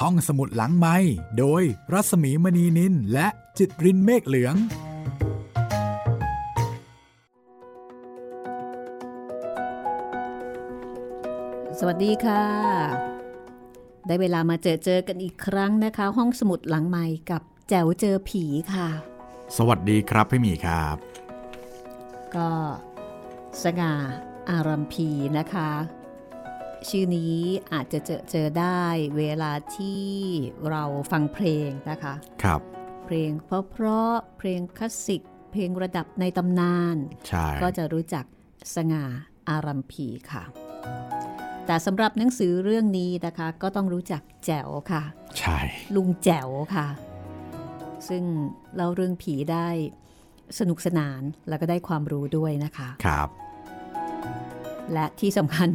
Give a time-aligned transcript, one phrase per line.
[0.00, 0.96] ห้องสมุดหลังไม้
[1.38, 1.62] โดย
[1.92, 3.26] รัสมีมณีนินและ
[3.58, 4.54] จิตรินเมฆเหลือง
[11.78, 12.44] สวัสดีค่ะ
[14.06, 18.88] ได้เวลามาเจอเจอกันอีกครั้งนะคะ ห้องสมุดหลังใหม่กับแจ๋วเจอผีค่ะ
[19.56, 20.96] สวัสดีครับพี่หมีครับ
[22.36, 22.50] ก็
[23.62, 23.92] สง่า
[24.50, 25.70] อารัมพีนะคะ
[26.90, 27.36] ชื่อนี้
[27.72, 28.84] อาจจะเจอเจอได้
[29.18, 30.02] เวลาที่
[30.70, 32.60] เราฟังเพลงนะคะครับ
[33.06, 35.22] เพลงเพราะเพราะๆเพลงคลาสสิก
[35.52, 36.96] เพลงระดับในตำนาน
[37.28, 38.24] ใช่ก็จะรู้จัก
[38.74, 39.04] สง่า
[39.48, 40.44] อารัมพีค่ะ
[41.66, 45.02] แต่สำหรับหนังสือเรื่องนี้นะคะ ก็ต้องรู้จักแจ๋วค่ะ
[45.38, 45.58] ใช่
[45.96, 46.88] ลุงแจ๋วค่ะ
[48.08, 48.22] ซึ่ง
[48.74, 49.68] เล่าเรื่องผีได้
[50.58, 53.28] สนุกสนานแล้วก็ได้ความรู้ด้วยนะคะ ครับ
[54.92, 55.70] และที่สำคัญ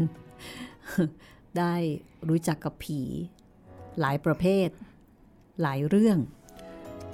[1.57, 1.75] ได้
[2.29, 3.01] รู้จักกับผี
[3.99, 4.69] หลายประเภท
[5.61, 6.17] หลายเรื่อง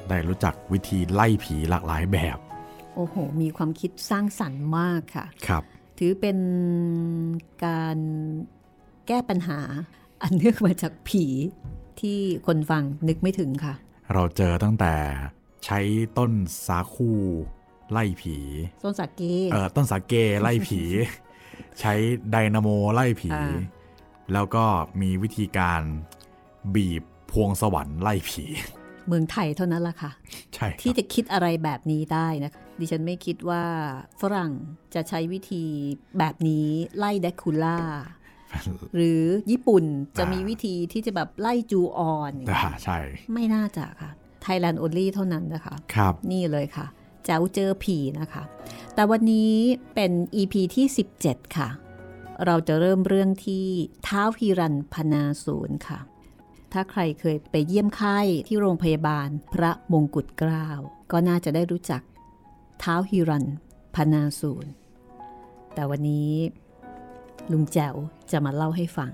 [0.10, 2.38] ได้รู้จักวิธีไล่ผีหลากหลายแบบ
[2.96, 5.64] โอ้โห มีความคิดสร้างสรรค์มากค่ะ ครับ
[5.98, 6.38] ถือเป็น
[7.66, 7.98] การ
[9.08, 9.60] แก้ปัญหา
[10.22, 11.26] อันเนื่องมาจากผี
[12.00, 13.74] ที่คนฟังนึกไม่ถึงค่ะ
[14.14, 14.94] เราเจอตั้งแต่
[15.66, 15.80] ใช้
[16.18, 16.32] ต้น
[16.68, 17.12] สาคู
[17.92, 18.38] ไล่ผี
[18.84, 20.82] ต้นสักเกเออต้นสาเกไล่ผี
[21.82, 21.94] ใช้
[22.32, 23.58] ไดนาโมไล่ผีอ่า
[24.34, 24.66] แล้วก็
[25.02, 25.82] มีวิธีการ
[26.76, 28.44] บีบพวงสวรรค์ไล่ผี
[29.08, 30.12] เมืองไทยเท่านั้นละค่ะ
[30.56, 33.64] ใช่ครับที่จะคิดอะไรแบบนี้ได้นะคะดิฉันไม่คิดว่า
[34.22, 34.52] ฝรั่ง
[34.96, 35.64] จะใช้วิธี
[36.20, 37.78] แบบนี้ไล่แดกคูล่า
[38.96, 39.84] หรือญี่ปุ่น
[40.18, 42.98] จะมีวิธีที่จะแบบไล่จูออนอ่าใช่
[43.34, 44.12] ไม่น่าจะค่ะ
[44.46, 46.86] Thailand only เท่านั้นนะคะ ครับ นี่เลยค่ะ
[47.26, 48.44] แจ้วเจอผีนะคะ
[48.94, 49.54] แต่วันนี้
[49.96, 50.86] เป็น EP ที่
[51.22, 51.70] 17 ค่ะ
[52.46, 53.66] เราจะเริ่มเรื่องที่
[54.04, 56.00] เท้าฮิรันพนาศูนย์ค่ะ
[56.74, 60.68] ถ้าใครเคยไปเยี่ยมไข้ที่โรงพยาบาลพระมงกุฎเกล้า
[61.12, 62.02] ก็น่าจะได้รู้จัก
[62.80, 63.46] เท้าฮิรัน
[63.96, 64.72] พนาศูนย์
[65.74, 66.32] แต่วันนี้
[67.52, 67.96] ลุงแจ๋ว
[68.32, 69.12] จะมาเล่าให้ฟัง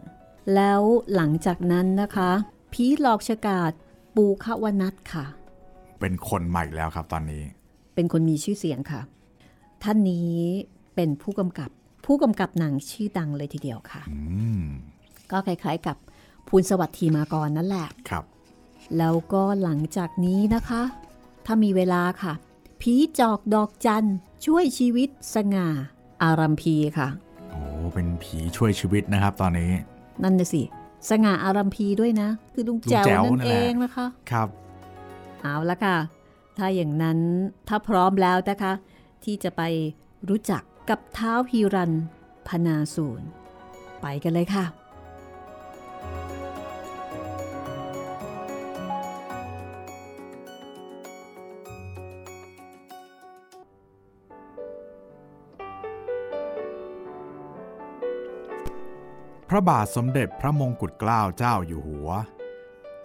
[0.55, 0.81] แล้ว
[1.15, 2.31] หลังจากนั้นนะคะ
[2.73, 3.71] ผีหลอกชะกาด
[4.15, 5.25] ปูขวนัทค่ะ
[5.99, 7.43] เป็นคนใหม่แล้วครับตอนนี้
[7.99, 9.01] เป็นคนมีชื่อเสียงค่ะ
[9.83, 10.37] ท่านนี้
[10.95, 11.69] เป็นผู้กำกับ
[12.05, 14.19] ผู้กำกับหนังชื่อดังเลยทีเดียวค่ะอื
[14.61, 14.63] ม
[15.31, 15.97] ก็คล้ายๆกับ
[16.47, 18.23] ภูลสวัสดิ์ทีมากรนั่นแหละ ครับ
[18.97, 20.81] แล้วก็หลังจากนี้นะคะ
[21.45, 22.33] ถ้ามีเวลาค่ะ
[22.81, 24.07] ผีจอกดอกจัน
[24.45, 25.67] ช่วยชีวิตสง่า
[26.23, 27.07] อารัมพีค่ะ
[27.51, 27.61] โอ้
[27.93, 29.71] เป็นผีช่วยชีวิตนะครับตอนนี้
[30.23, 30.61] นั่นน่ะสิ
[31.09, 34.47] สง่าอารัมพีด้วยนะ คือลุงแจ๋วลุงแจ๋วนั่นนั่นเอแหละงนะคะ ครับ
[35.41, 36.18] เอาละค่ะ
[36.59, 37.19] ถ้าอย่างนั้น
[37.67, 38.73] ถ้าพร้อมแล้วนะคะ
[39.23, 39.61] ที่จะไป
[40.29, 41.93] รู้จักกับเท้าฮีรัน
[42.47, 43.27] พนาศูนย์
[44.01, 44.65] ไปกันเลยค่ะ
[59.49, 62.09] พระบาทสมเด็จพระมงกุฎเกล้าเจ้าอยู่หัว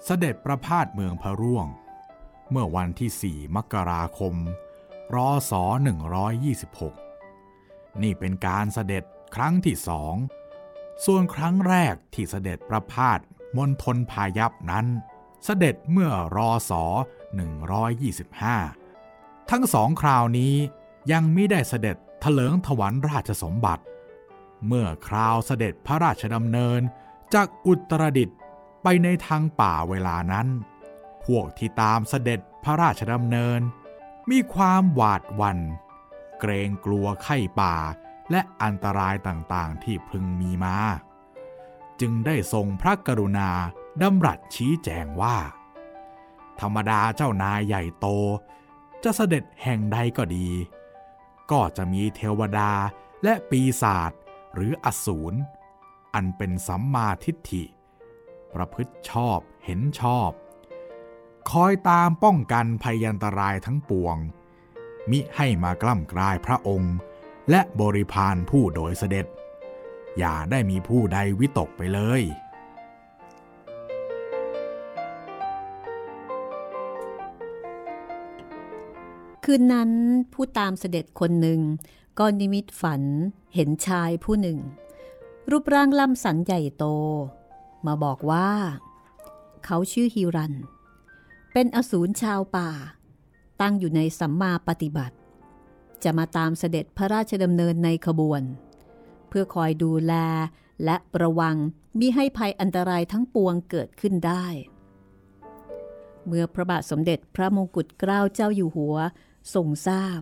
[0.05, 1.69] เสด็จประพาสเมืองพระร่วง
[2.51, 4.35] เมื่อวันที่ 4 มกราคม
[5.15, 5.17] ร
[5.51, 5.53] ศ
[7.23, 10.15] 126 นี่เป็นการเสด็จครั้งที่สอง
[11.05, 13.19] ส่วนครั้งแรกที่เสด็จประพาส
[13.57, 14.87] มณฑลพายัพนั้น
[15.45, 16.39] เสด็จเมื่อร
[16.71, 16.73] ศ
[18.51, 20.55] 125 ทั้งสองคราวนี้
[21.13, 23.85] ยังไม่ได้เสด็จถลิงถวันราชสมบัติ
[24.67, 26.81] เมื่อคราวเสด็จพระราชดำเนิน
[27.35, 28.39] จากอุตรดิตถ์
[28.83, 30.47] ไปในทางป่าเวลานั้น
[31.27, 33.61] พวกที่ตามเสด็จพระราชดำเนิน
[34.31, 35.59] มีความหวาดหวั่น
[36.41, 37.77] เกรงกลัวไข้ป่า
[38.31, 40.77] และอันตรายต่างๆที่พึงมีมา
[42.01, 43.51] จึงได้ทรงพระกรุณา
[44.03, 45.37] ดำรัสชี้แจงว่า
[46.61, 48.07] ธรรมดาเจ้านายใหญ่โต
[49.05, 50.49] จะเสด็จแห่งใดก็ดี
[51.51, 52.71] ก็จะมีเทวดา
[53.23, 54.13] และปีศาจ
[54.55, 55.39] หรืออสูร
[56.15, 57.65] อันเป็นสัมมาทิฏฐิ
[58.55, 60.31] ประพฤติชอบเห็นชอบ
[61.51, 64.17] คอยตามป้องกันภัยอันตรายทั้งปวง
[65.11, 66.95] มิให้มากล้ำกลายพระองค์
[67.51, 69.27] และบริพารผู้โดยเสด็จ
[70.19, 72.23] อย่าได้มีผู้ใดวิตกไปเลย
[79.45, 79.91] คืนนั้น
[80.33, 81.61] ผู้ตามเสด็จคนหนึ่ง
[82.19, 83.03] ก็นิมิตฝัน
[83.55, 84.59] เห็นชายผู้หนึ่ง
[85.51, 86.85] รูปร่างล่ำสันใหญ่โต
[87.87, 88.49] มาบอกว่า
[89.65, 92.71] เขาชื่อฮิรันเเป็นอสูรชาวป่า
[93.61, 95.17] ตั้งอยู่ในสัมมาปฏิบัติ
[96.05, 98.43] จะมาตามเสด็จพระราชดำเนินในขบวน
[99.29, 100.15] เพื่อคอยดูแล
[100.85, 101.57] และระวัง
[101.99, 104.47] มิให้ภัยอันตรายทั้งปวงเกิดขึ้นได้
[106.27, 108.97] เมื่อพระบาทสมเด็จพระมงกุฎเกล้าเจ้าอยู่หัว
[109.55, 110.21] ทรงทราบ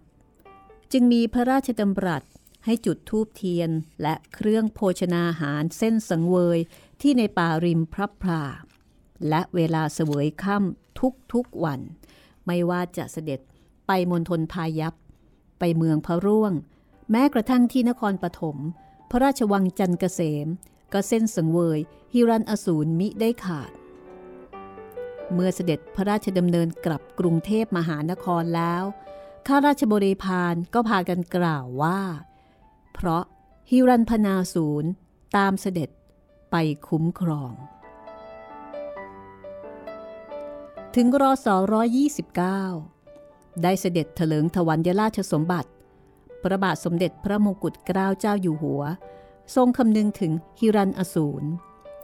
[0.93, 2.23] จึงมีพระราชดำรัส
[2.65, 3.71] ให้จุดทูบเทียน
[4.03, 6.59] และเครื่องโภชนาหารเส้นสังเวย
[7.01, 8.45] ที่ในป่าริมพระพรา
[9.29, 11.81] และเวลาเสวยค่ำทุกๆวัน
[12.47, 13.41] ไม่ว่าจะเสด็จ
[13.87, 14.95] ไปมณฑลพายัพ
[15.59, 16.53] ไปเมืองพระร่วง
[17.11, 18.57] แม้กระทั่งที่นครปฐม
[19.11, 20.49] พระราชวังจันเกษม
[20.93, 21.81] ก็เส้นสังเวย
[22.13, 23.73] ฮิรันอสูรมิได้ขาด
[25.33, 28.83] เมื่อเสด็จพระราชดำเนินกลับกรุงเทพมหานครแล้ว
[29.47, 32.01] ข้าราชบริพารก็พากันกล่าวว่า
[32.95, 33.23] เพราะ
[33.71, 34.91] ฮิรันพนาศูนย์
[35.37, 35.91] ตามเสด็จ
[36.51, 36.57] ไป
[36.89, 37.53] คุ้มครอง
[40.97, 41.57] ถึงรอสอ
[42.39, 45.71] 129 ได้เสด็จเถลิงถวัลยราชสมบัติ
[46.43, 48.83] พระบาทสมเด็จพระมงกุฎเกล้าเจ้าอยู่หัว
[49.55, 51.49] ทรงคำนึงถึงฮิรันอสูร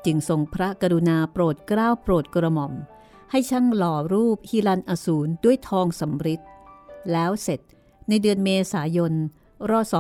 [0.05, 2.73] จึงทรงพระกรุณาโปรดเกล้าโปรดกระหม่อม
[3.31, 6.41] ให้ช่างหล่อรูปฮิรันอสูรด้วยทองสำริด
[7.13, 7.61] แล้วเสร็จ
[8.09, 9.13] ในเดือนเมษายน
[9.71, 9.95] รศ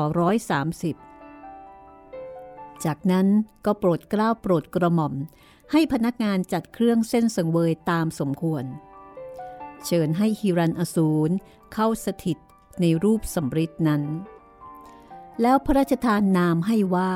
[1.19, 3.27] 130 จากนั้น
[3.65, 5.15] ก็โปรดเกล้าโปรดกระหม่อม
[5.73, 8.65] ให้พนักงานจัดเครื่องเส้นสังเวยตามสมควร
[9.87, 11.35] เชิญให้ฮิรันอสูร
[11.75, 12.39] เข้าสถิต
[12.81, 14.03] ในรูปสำริดนั้น
[15.43, 17.13] แล้วพระราชทานนามให้ว่า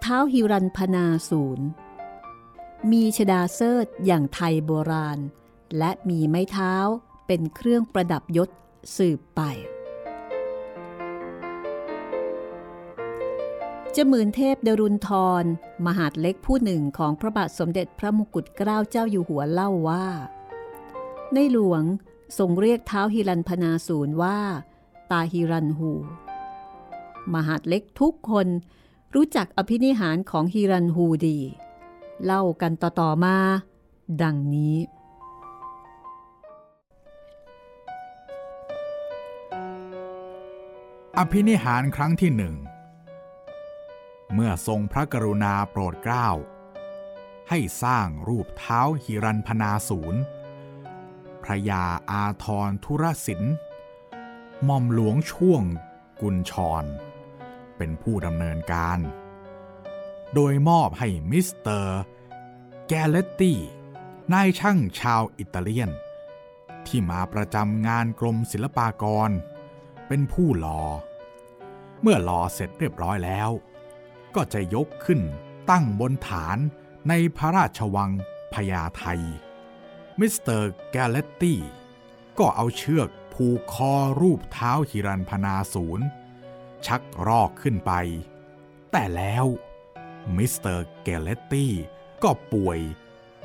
[0.00, 1.64] เท้าฮิรันพนาสูร
[2.90, 5.18] มีชดาเซิดอย่างไทยโบราณ
[5.78, 6.74] และมีไม้เท้า
[7.26, 8.48] เป็นเครื่องประดับยศ
[8.96, 9.40] สืบไป
[13.96, 15.10] จมื่นเทพดรุณท
[15.42, 15.44] ร
[15.86, 20.06] มหาดเล็กผู้หนึ่งของพระบาทสมเด็จพระมงกุฎเกล้าเจ้าอยู่หัวเล่าว่า
[21.34, 21.82] ในหลวง
[22.38, 24.38] ทรงเรียกเท้าฮิรันพนาศูนย์ว่า
[25.10, 25.92] ตาฮิรันหู
[27.34, 28.48] มหาดเล็กทุกคน
[29.14, 31.38] รู้จักอภินิหารของฮิรันหูดี
[32.24, 33.36] เล่ากันต่อๆมา
[34.22, 34.76] ดังนี้
[41.18, 42.54] อภินิหารครั้งที่หนึ่ง
[44.34, 46.28] เมื่อทรงพระกรุณาโปรดเกล้า
[47.48, 50.22] ให้สร้างรูปท้าวหิรันยพนาสูร
[51.42, 53.54] พระยาอาทรธุรศิลป์
[54.64, 55.62] หม่อมหลวงช่วง
[56.20, 56.52] กุลช
[56.82, 56.84] ร
[57.76, 58.98] เป็นผู้ดำเนินการ
[60.34, 61.98] โดยมอบให้มิสเตอร์
[62.88, 63.58] แกเลตตี้
[64.32, 65.90] นายช่างชาวอิตาเลียน
[66.86, 69.30] ที่มาประจำงานกรมศิลปากร
[70.06, 70.82] เป็นผู้หล่อ
[72.02, 73.50] เมื่อหล่อเสร็จเรียบร้อยแล้ว
[74.34, 75.20] ก็จะยกขึ้น
[75.70, 76.58] ตั้งบนฐาน
[77.08, 78.10] ในพระราชวัง
[78.52, 79.04] พญาไท
[80.20, 81.60] มิสเตอร์แกลเลตตี้
[82.38, 86.06] ก็เอาเชือกผูกคอรูปท้าวหิรันยพนาสูร
[86.86, 87.92] ชักรอกขึ้นไป
[88.92, 89.46] แต่แล้ว
[90.36, 91.72] มิสเตอร์แกลเลตตี้
[92.22, 92.78] ก็ป่วย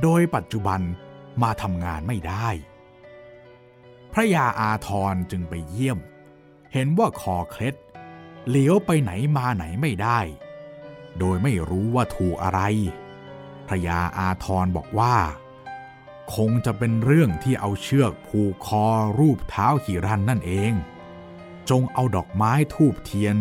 [0.01, 0.81] โดยปัจจุบัน
[1.43, 2.47] มาทำงานไม่ได้
[4.13, 5.99] พระยาอาทรจึงไปเยี่ยม
[6.73, 7.75] เห็นว่าคอเคล็ด
[8.47, 10.19] เหลียวไปไหนมาไหนไม่ได้
[11.19, 12.61] โดยไม่รู้ว่าถูกอะไร
[13.67, 15.15] พระยาอาทรบอกว่า
[16.35, 18.85] คงจะเป็นเรื่องที่เอาเชือกผูกคอ
[19.19, 20.73] รูปเท้าหิรันนั่นเอง
[21.69, 23.35] จงเอาดอกไม้ทูบเทียน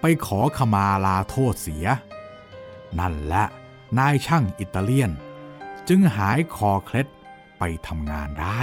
[0.00, 1.86] ไปขอขมาลาโทษเสีย
[2.98, 3.44] นั่นแหละ
[3.98, 5.10] นายช่างอิตาเลียน
[5.88, 7.06] จึงหายคอเคล็ด
[7.58, 8.62] ไปทำงานได้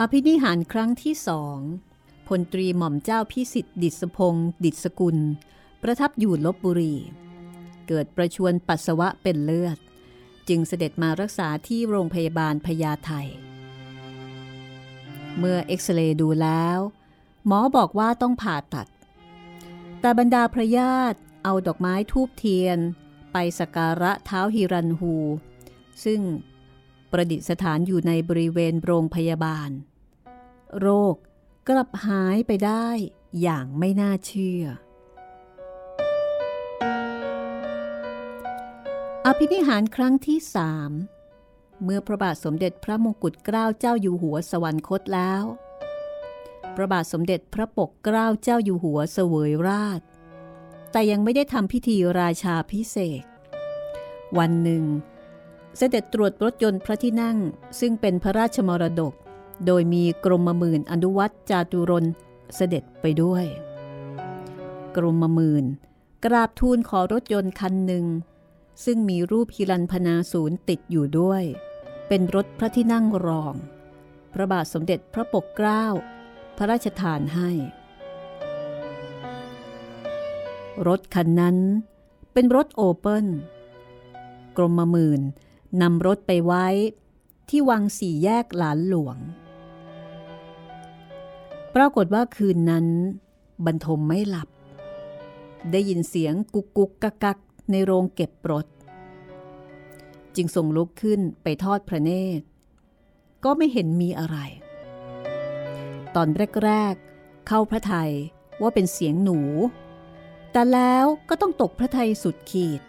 [0.00, 1.58] อภินิหารครั้งที่สอง
[2.30, 5.18] พลตรีหม่อมเจ้าพิสิทธิ์ดิษพงศ์ดิษกุล
[5.82, 6.96] ประทับอยู่ลบบุรี
[7.88, 9.78] เกิดประชวนปัสสาวะเป็นเลือด
[10.48, 13.10] จึงเสด็จมารักษาที่โรงพยาบาลพญาไท
[15.38, 16.78] เมื่อเอ็กซเรย์ดูแล้ว
[17.46, 18.88] หมอบอกว่าต้องผ่าตัด
[20.00, 22.78] แต่บรรดาพระญาติเอาดอกไม้ทูบเทียน
[23.32, 25.14] ไปสักการะเท้าฮิรันฮู
[26.04, 26.20] ซึ่ง
[27.10, 29.70] ประดิษฐานอยู่ในบริเวณโรงพยาบาล
[30.80, 31.16] โรค
[31.68, 32.88] กลับหายไปได้
[33.42, 34.64] อย่างไม่น่าเชื่อ
[39.26, 40.90] อภินิหารครั้งที่สาม
[41.84, 45.44] เมื่อพระบาทสมเด็จพระมงกุฎเกล้าเจ้าอยู่หัวสวรรคตแล้ว
[46.74, 50.00] พระบาทสมเด็จพระปกเกล้าเจ้าอยู่หัวเสวยราช
[50.92, 53.24] แต่ยังไม่ได้ทำพิธีราชาพิเศษ
[54.38, 54.84] วันหนึ่ง
[55.78, 57.38] เสด็จตรวจรถยนต์พระที่นั่ง
[57.80, 59.14] ซึ่งเป็นพระราชมรดก
[59.66, 62.06] โดยมีกรมหมื่นอนุวัตจาตุรน
[62.56, 63.44] เสด็จไปด้วย
[64.96, 65.64] กรมหมื่น
[66.24, 68.06] กราบทูลขอรถยนต์คันหนึ่ง
[68.84, 71.42] ซึ่งมีรูปฮิรันพนาศูนย์ติดอยู่ด้วย
[72.08, 73.54] เป็นรถพระที่นั่งรอง
[74.32, 75.84] พระบาทสมเด็จพระปกเกล้า
[76.56, 77.50] พระราชทานให้
[80.88, 81.56] รถคันนั้น
[82.32, 83.26] เป็นรถโอเปิล
[84.56, 85.20] กรมมื่น
[85.82, 86.66] นำรถไปไว้
[87.48, 89.16] ที่วังสี่แยกหลานหลวง
[91.74, 92.86] ปรากฏว่าคืนนั้น
[93.66, 94.48] บรรทมไม่หลับ
[95.72, 97.38] ได้ยินเสียงกุกกุกกักกัก
[97.70, 98.66] ในโรงเก็บรถ
[100.36, 102.10] จึงส่งลุกขึ้นไปทอดพระเน
[102.40, 102.46] ตร
[103.44, 104.36] ก็ไม่เห็นมีอะไร
[106.14, 106.28] ตอน
[106.64, 108.12] แรกๆ เข้าพระไทย
[108.60, 109.38] ว่าเป็นเสียงหนู
[110.52, 112.80] แต่แล้วก็ต้องตกพระไทยสุดขีด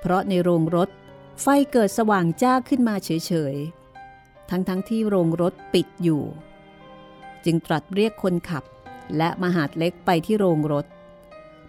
[0.00, 0.88] เพราะในโรงรถ
[1.40, 6.22] ไฟเกิดสว่างจ้าขึ้นมาเฉยๆ ทั้งๆทที่โรงรถปิดอยู่
[7.44, 8.64] จึงตรัสเรียกคนขับ
[9.16, 10.86] และมหาดเล็กไปที่โรงรถ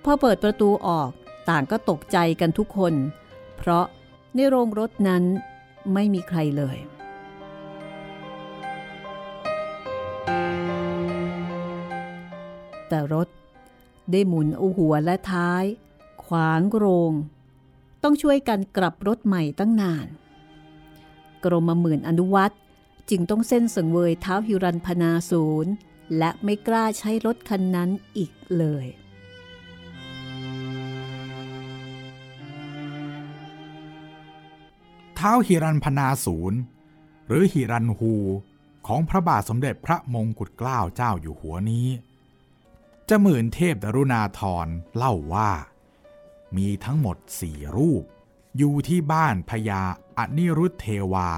[0.03, 1.09] พอเปิดประตูออก
[1.49, 2.93] ต่างก็ตกใจกันทุกคน
[3.57, 3.85] เพราะ
[4.35, 5.23] ในโรงรถนั้น
[5.93, 6.77] ไม่มีใครเลย
[12.87, 13.27] แต่รถ
[14.11, 15.63] ได้หมุนเอาหัวและท้าย
[16.25, 17.13] ขวางโรง
[18.03, 20.07] ต้องช่วยกันกลับรถใหม่ตั้งนาน
[21.45, 22.51] กรมหมื่นอนุวัต
[23.09, 25.73] จึงต้องเส้นสังเวยเท้าหิรันพนาศูนย์
[26.17, 28.87] และไม่กล้าใช้รถคันนั้นอีกเลย
[35.15, 36.59] เท้าหิรันพนาศูนย์
[37.27, 38.13] หรือหิรันฮู
[38.87, 41.87] ของพระบาทสมเด็จพระมงกุฎเกล้าเจ้าอยู่หัวนี้
[43.09, 45.51] จะหมื่นเทพดรุณาธรเล่าว่า
[46.57, 48.03] มีทั้งหมดสี่รูป
[48.57, 49.81] อยู่ที่บ้านพญา
[50.17, 51.29] อนิรุธเทวา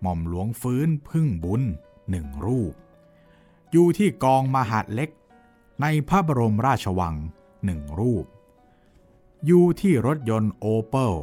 [0.00, 1.62] หม่อมหลวงฟื้นพึ่งบุญ
[2.10, 2.74] หนึ่งรูป
[3.72, 5.10] อยู่ที่กองมหาดเล็ก
[5.82, 7.14] ในพระบรมราชวัง
[7.64, 8.26] หนึ่งรูป
[9.46, 11.14] อยู่ที่รถยนต์โอเปิล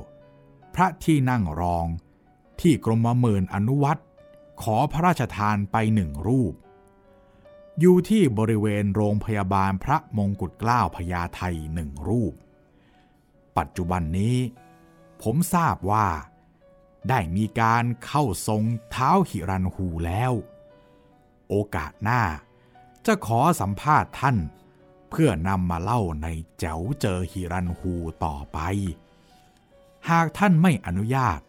[0.75, 1.87] พระที่นั่งรอง
[2.61, 3.97] ที่กรมเมินอนุวัต
[4.61, 6.53] ขอพระราชทานไปหนึ่งรูป
[7.79, 11.41] อยู่ที่บริเวณโรงพยาบาลพระมงกุฎเกล้าพญาไท
[11.73, 12.33] หนึ่งรูป
[13.57, 14.37] ปัจจุบันนี้
[15.21, 16.07] ผมทราบว่า
[17.09, 20.33] ได้มีการเข้าทรงเท้าหิรันหูแล้ว
[21.49, 22.21] โอกาสหน้า
[23.05, 24.37] จะขอสัมภาษณ์ท่าน
[25.09, 26.27] เพื่อนำมาเล่าใน
[26.59, 27.93] แจ๋วเจอหิรันหู
[28.25, 28.59] ต่อไป
[30.09, 31.39] หากท่านไม่อนุญาต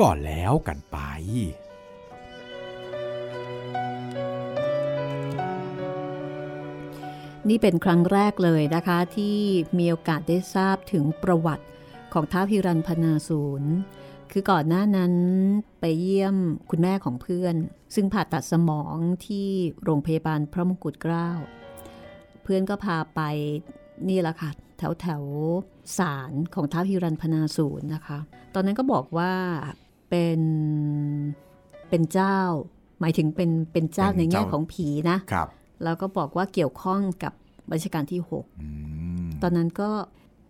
[0.00, 0.98] ก็แล้วกันไป
[7.48, 9.38] นี่เป็นครั้งแรกเลยนะคะที่
[9.78, 11.66] มีโอกาสได้ทราบถึงประวัติ
[12.12, 13.72] ของท้าวพิรันพนาศูนย์
[14.32, 15.14] คือก่อนหน้านั้น
[15.80, 16.36] ไปเยี่ยม
[16.70, 17.54] คุณแม่ของเพื่อน
[17.94, 18.96] ซึ่งผ่าตัดสมอง
[19.26, 19.48] ที่
[19.84, 21.30] โรงพยาบาลพระมงกุฎเกล้า
[22.42, 23.20] เพื่อนก็พาไป
[24.08, 25.22] นี่แหละค่ะ แถวแถว
[25.98, 28.18] ศาลของท้าวพิรันพนาศูนย์นะคะ
[28.54, 29.32] ตอนนั้นก็บอกว่า
[30.10, 30.40] เป็น
[31.88, 32.38] เป็นเจ้า
[33.00, 35.18] หมายถึงเป็นเป็นเจ้าในแง่ของผีนะ
[35.84, 37.32] แล้วก็บอกว่าเกี่ยวข้องกับ
[37.72, 38.20] รัชกาลที่
[38.82, 39.90] 6 ตอนนั้นก็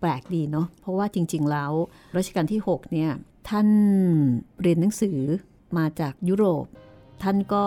[0.01, 1.73] แปลกดีเนาะเพราะว่าจริง ๆ แล้ว
[2.17, 3.11] รัชกาลที่ 6 เนี่ย
[3.49, 3.69] ท่าน
[4.61, 5.19] เรียนหนังสือ
[5.79, 6.67] มาจากยุโรป
[7.23, 7.65] ท่านก็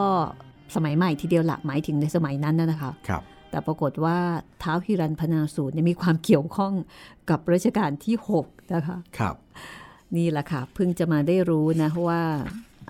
[0.76, 4.18] สมัยใหม่ทีเดียวหลักหมายถึงในสมัยนั้นนะคะครับแต่ปรากฏว่า
[4.60, 6.74] เท้าฮิรันพนาสูตรมีความเกี่ยวข้อง
[7.30, 9.36] กับรัชกาลที่ 6 นะคะครับ
[10.16, 12.22] นี่แหละค่ะเพิ่งจะมาได้รู้นะว่า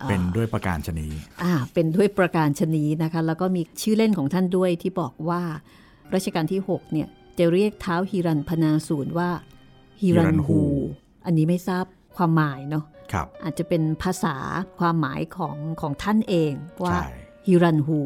[0.10, 1.08] เป็นด้วยประการชนี
[1.44, 5.42] อ่าเป็นด้วยประการชนีนะคะ แล้วก็มีชื่อเล่นของท่านด้วยที่บอกว่า
[6.14, 9.30] รัชกาลที่ 6 เนี่ยจะเรียกเท้าฮิรันพนาศูนย์ว่า
[10.02, 10.62] ฮิรันฮู
[11.26, 11.86] อันนี้ไม่ทราบ
[12.18, 14.36] ความหมายเนาะครับอาจจะเป็นภาษา
[14.80, 16.54] ความหมายของของท่านเอง
[16.84, 16.96] ว่า
[17.46, 18.00] ฮิรันฮู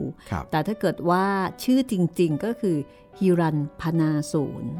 [0.51, 1.25] แต่ถ้าเกิดว่า
[1.63, 2.77] ชื่อจริง ๆก็คือ
[3.17, 4.73] ฮิรันพนาศูนย์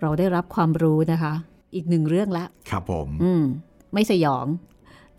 [0.00, 1.34] เราได้รับความรู้นะคะ
[1.74, 3.44] อีกหนึ่งเรื่องละ ครับผมอืม
[3.92, 4.46] ไม่สยอง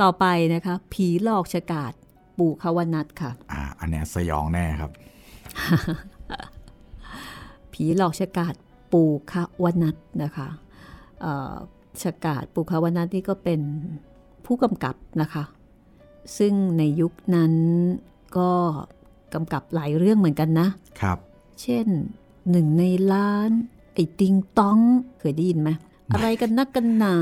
[0.01, 1.93] ต่อไปนะคะ ผีหลอกชะกาด
[2.37, 4.91] ปู่ขวนัทค่ะ อ่า อันนี้สยองแน่ครับ
[7.73, 8.53] ผีหลอกชะกาด
[8.91, 10.47] ปู่ขวนัทนะคะ
[12.01, 13.61] ชะกาดปู่ขวนัทนี่ก็เป็น
[14.45, 15.43] ผู้กำกับนะคะ
[16.37, 17.53] ซึ่งในยุคนั้น
[18.37, 18.51] ก็
[19.33, 20.67] กำกับหลายเรื่องเหมือนกันนะ
[21.01, 21.17] ครับ
[21.61, 21.87] เช่น
[22.51, 23.51] หนึ่งในล้าน
[23.93, 24.79] ไอ้ติงต้อง
[25.19, 25.69] เคยได้ยินไหม
[26.13, 27.17] อะไรกันนักกันหนา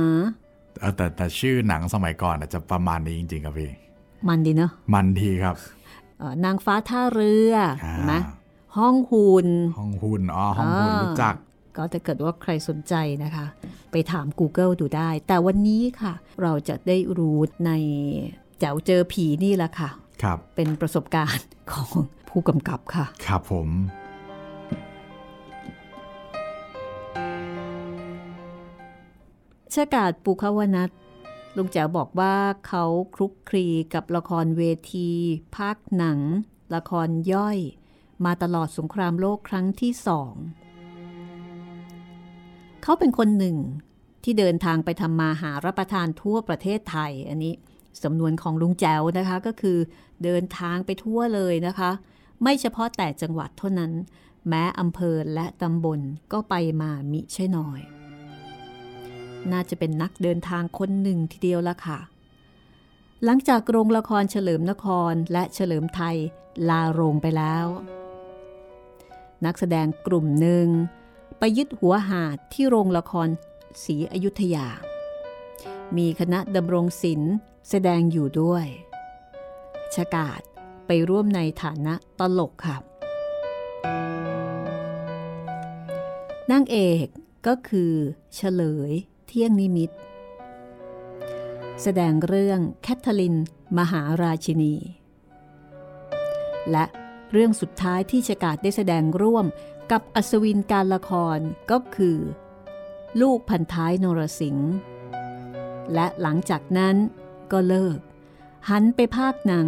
[0.95, 3.69] แต่แต่ชื่อหนังสมัยก่อนอาจจะประมาณนี้จริง ๆ ครับพี่
[4.27, 5.55] มันดีเนาะมันดีครับ
[6.43, 7.53] นางฟ้าท่าเรือ
[8.12, 8.19] นะ
[8.77, 9.47] ห้องหุ่น
[9.77, 11.36] ห้องหุ่นอ๋อห้องหุ่นรู้จัก
[11.77, 12.93] ก็ถ้าเกิดว่าใครสนใจ
[13.24, 13.46] นะคะ
[13.91, 17.72] ไปถาม Google ดูได้ แต่วันนี้ค่ะ เราจะได้รู้ใน
[18.60, 19.89] เจ้าเจอผีนี่แหละค่ะ
[20.24, 21.91] ครับเป็นประสบการณ์ของ
[22.29, 23.69] ผู้กำกับค่ะ ครับผม
[29.74, 30.89] ชากาศปุคาวนัท
[31.57, 32.36] ลุงแจ๋วบอกว่า
[32.67, 32.84] เขา
[33.15, 35.10] คลุกคลีกับละครเวที
[35.57, 36.19] ภาคหนัง
[36.75, 37.57] ละครย่อย
[38.25, 40.34] มาตลอดสงครามโลกครั้งที่สอง
[42.89, 43.58] เขาเป็นคนหนึ่ง
[44.24, 47.53] ที่เดินทางไปทำมาหารับประทานทั่วประเทศไทย อันนี้
[48.03, 49.77] สำนวนของลุงแจ๋วนะคะก็คือ
[50.24, 51.91] เดินทางไปทั่วเลยนะคะ
[52.44, 53.91] ไม่เฉพาะแต่จังหวัดเท่านั้น
[54.48, 56.00] แม้อำเภอและตำบล
[56.34, 57.79] ก็ไปมามิใช่น้อย
[59.51, 62.00] น่าจะเป็นนักเดินทางคนหนึ่งทีเดียวละค่ะ
[63.24, 66.15] หลังจากโรงละครเฉลิมนครและเฉลิมไทย
[66.70, 67.65] ลาโรงไปแล้ว
[69.46, 70.67] นักแสดงกลุ่มหนึ่ง
[71.39, 73.29] ไปยึดหัวหาดที่โรงละคร
[73.84, 74.67] ศรีอยุธยา
[75.98, 77.36] มีคณะดำรงศิลป์
[77.70, 78.65] แสดงอยู่ด้วย
[79.96, 80.41] ชากาศ
[80.88, 82.77] ไปร่วมในฐานะตลกค่ะ
[86.51, 87.08] นางเอก
[87.48, 87.94] ก็คือ
[88.36, 88.91] เฉลย
[89.27, 89.91] เที่ยงนิมิต
[91.82, 93.36] แสดงเรื่องแคทเธอริน
[93.77, 94.75] มหาราชินี
[96.72, 96.86] และ
[97.32, 99.46] เรื่องสุดท้ายที่ชกาดได้แสดงร่วม
[99.91, 101.39] กับอัศวินการละคร
[101.72, 102.17] ก็คือ
[103.22, 104.72] ลูกพันท้ายนรสิงห์
[105.94, 106.96] และหลังจากนั้น
[107.51, 108.00] ก็เลิก
[108.70, 109.67] หันไปภาคหนัง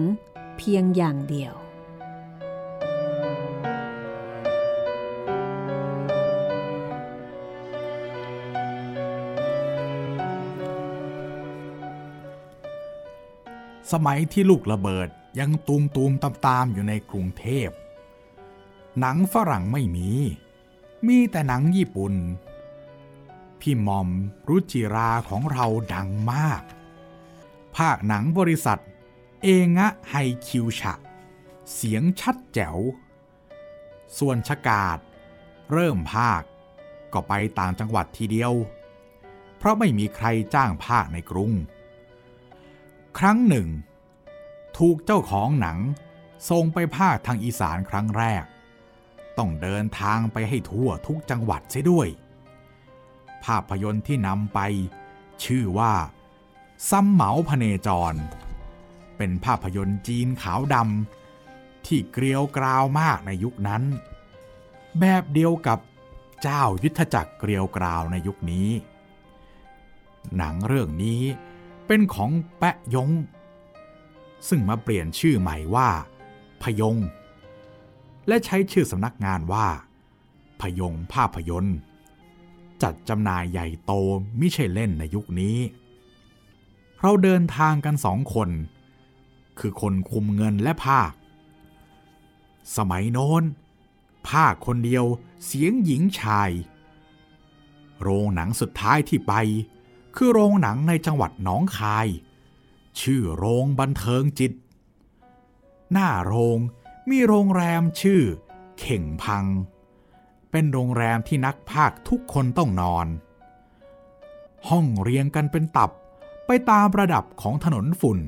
[0.57, 1.53] เพียงอย่างเดียว
[13.91, 15.09] สมัยที่ลูกระเบิด
[15.39, 17.69] ยังตูมตูมตามตามอยู่ในกรุงเทพ
[18.99, 20.09] หนังฝรั่งไม่มี
[21.07, 22.13] มีแต่หนังญี่ปุ่น
[23.59, 24.09] พี่มอม
[24.47, 26.63] รุจิราของเราดังมาก
[27.77, 28.81] ภาคหนังบริษัท
[29.43, 30.15] เองะไฮ
[30.47, 30.93] คิวชะ
[31.73, 32.77] เสียงชัดแจ๋ว
[34.17, 34.99] ส่วนชกาด
[35.71, 36.41] เริ่มภาค
[37.13, 38.53] ก็ไปต่างจังหวัดทีเดียว
[39.57, 41.51] เพราะไม่มีใครจ้างภาคในกรุง
[43.17, 43.67] ครั้งหนึ่ง
[44.77, 45.79] ถูกเจ้าของหนัง
[46.49, 48.43] ส่งไปภาคทางอีสานครั้งแรก
[49.39, 52.07] ต้องเดินทางไปให้ทั่วทุกจังหวัดเสียด้วย
[53.43, 54.59] ภาพยนตร์ที่นำไป
[55.43, 55.93] ชื่อว่า
[56.89, 58.13] ซ้ำเหมาพเนจร
[59.17, 63.83] เป็นภาพยนตร์จีนขาวดำที่เกลียวกราวมากในยุคนั้น
[64.99, 65.79] แบบเดียวกับ
[66.41, 68.69] เจ้ายุทธจักรเกลียวกราวในยุคนี้
[70.37, 71.21] หนังเรื่องนี้
[71.87, 73.09] เป็นของแปะยง
[74.47, 75.89] ซึ่งมาเปลี่ยนชื่อใหม่ว่า
[76.63, 76.95] พยง
[78.29, 79.67] และใช้ชื่อสำนักงานว่า
[80.61, 81.77] พยงภาพยนตร์
[82.81, 83.91] จัดจำหน่ายใหญ่โต
[84.39, 85.57] มิใช่เล่นในยุคนี้
[87.01, 88.49] เราเดินทางกันสองคน
[89.59, 91.11] คือคนคุมเงินและภาค
[92.77, 93.43] สมัยโน้น
[94.29, 95.05] ภาคคนเดียว
[95.45, 96.51] เสียงหญิงชาย
[98.01, 99.33] โรงหนังสุดท้ายที่ไป
[100.15, 102.07] คือโรงหนังในจังหวัดหนองคาย
[103.01, 104.51] ชื่อโรงบันเทิงจิต
[105.91, 106.59] หน้าโรง
[107.09, 108.21] มีโรงแรมชื่อ
[108.79, 109.45] เข่งพัง
[110.51, 113.07] เป็นโรงแรมที่นักภาคทุกคนต้องนอน
[114.69, 115.91] ห้องเรียงกันเป็นตับ
[116.47, 118.19] ไปตามระดับของถนนฝุ่น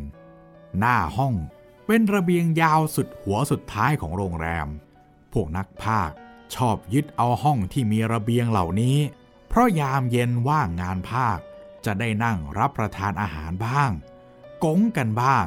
[0.79, 1.33] หน้าห้อง
[1.85, 4.67] เป็นระเบียงยาวสุดหัวสุดท้ายของโรงแรม
[5.33, 6.11] พวกนักภาค
[6.55, 8.97] ชอบยึดเอาห้องที่มีระเบียงเหล่านี้
[9.47, 11.37] เพราะยามเย็นว่างงานภาค
[11.85, 13.91] จะได้นั่งรับประทานอาหารบ้าง
[14.63, 15.45] กงกันบ้าง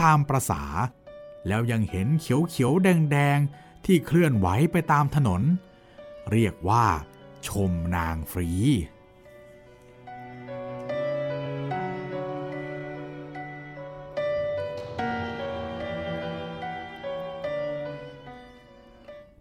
[0.00, 0.64] ตามประษา
[1.48, 3.38] แล้วยังเห็นเขียวเขียวแดงแดง
[3.84, 5.42] ที่เคลื่อนไหวไปตามถนน
[6.30, 6.86] เรียกว่า
[7.46, 8.50] ชมนางฟรี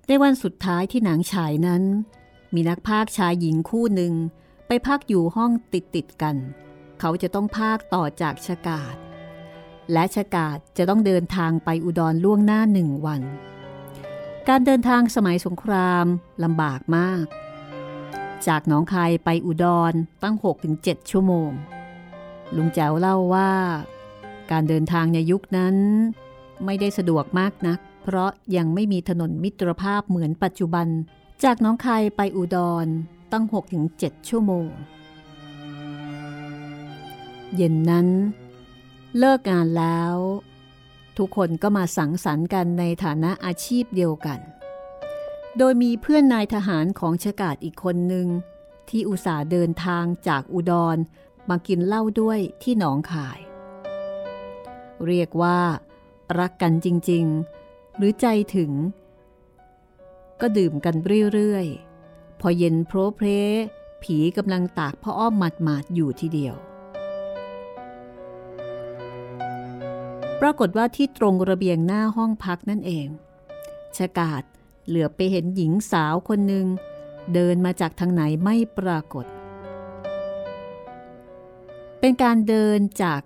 [0.08, 1.84] ในวันสุดท้ายที่หนังฉายนั้น
[2.54, 4.13] มีนักพากย์ชายหญิงคู่หนึ่ง
[4.68, 6.36] ไปพักอยู่ห้องติดติดๆกัน
[7.00, 8.96] เขาจะต้องพากต่อจากชากาศ
[9.91, 13.22] และชากาศจะต้องเดินทางไปอุดรล่วงหน้าหนึ่งวัน
[14.50, 16.06] การเดินทางสมัยสงคราม
[16.43, 17.26] ลำบากมาก
[18.48, 19.93] จากหนองคายไปอุดร
[20.24, 20.36] ตั้ง
[20.74, 21.52] 6-7 ชั่วโมง
[22.56, 23.52] ลุงแจ๋วเล่าว่า
[24.52, 25.76] การเดินทางในยุคนั้น
[26.65, 30.88] ไม่ได้สะดวกมากนัก เพราะยังไม่มีถนนมิตรภาพเหมือนปัจจุบัน
[31.43, 32.88] จากหน้องคายไปอุดร
[33.32, 33.46] ตั้ง
[33.88, 34.69] 6-7 ชั่วโมง
[37.56, 38.08] เย็นนั้น
[39.19, 40.15] เลิกงานแล้ว
[41.17, 44.39] ทุกคนก็มาสังสรรค์กันในฐานะอาชีพเดียวกัน
[45.58, 48.28] โดยมีเพื่อนนายทหารของชกาศอีกคนหนึ่ง
[48.89, 50.97] ที่อุตส่าห์เดินทางจากอุดร
[51.49, 53.39] มากินเหล้าด้วยที่หนองคาย
[55.06, 55.60] เรียกว่า
[56.39, 57.26] รักกันจริง
[57.62, 58.71] ๆ หรือใจถึง
[60.41, 60.95] ก็ดื่มกัน
[61.34, 63.28] เรื่อยๆ พอเย็นโพรเพล
[64.04, 66.56] ผีกำลังตากพ่ออ้อมหมาดๆอยู่ทีเดียว
[70.46, 73.08] ปรากฏว่าที่ตรงระเบียงหน้าห้องพักนั่นเอง
[73.98, 74.44] ชากาศ
[74.88, 76.66] เหลือไปเห็นหญิงสาวคนหนึ่ง
[77.34, 79.26] เดินมาจากทางไหนไม่ปรากฏ
[82.00, 83.22] เป็นการเดินจาก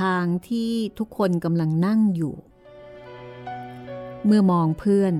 [0.00, 2.34] ทางที่ทุกคนกำลังนั่งอยู่
[4.24, 5.14] เมื่อมองเพื่อน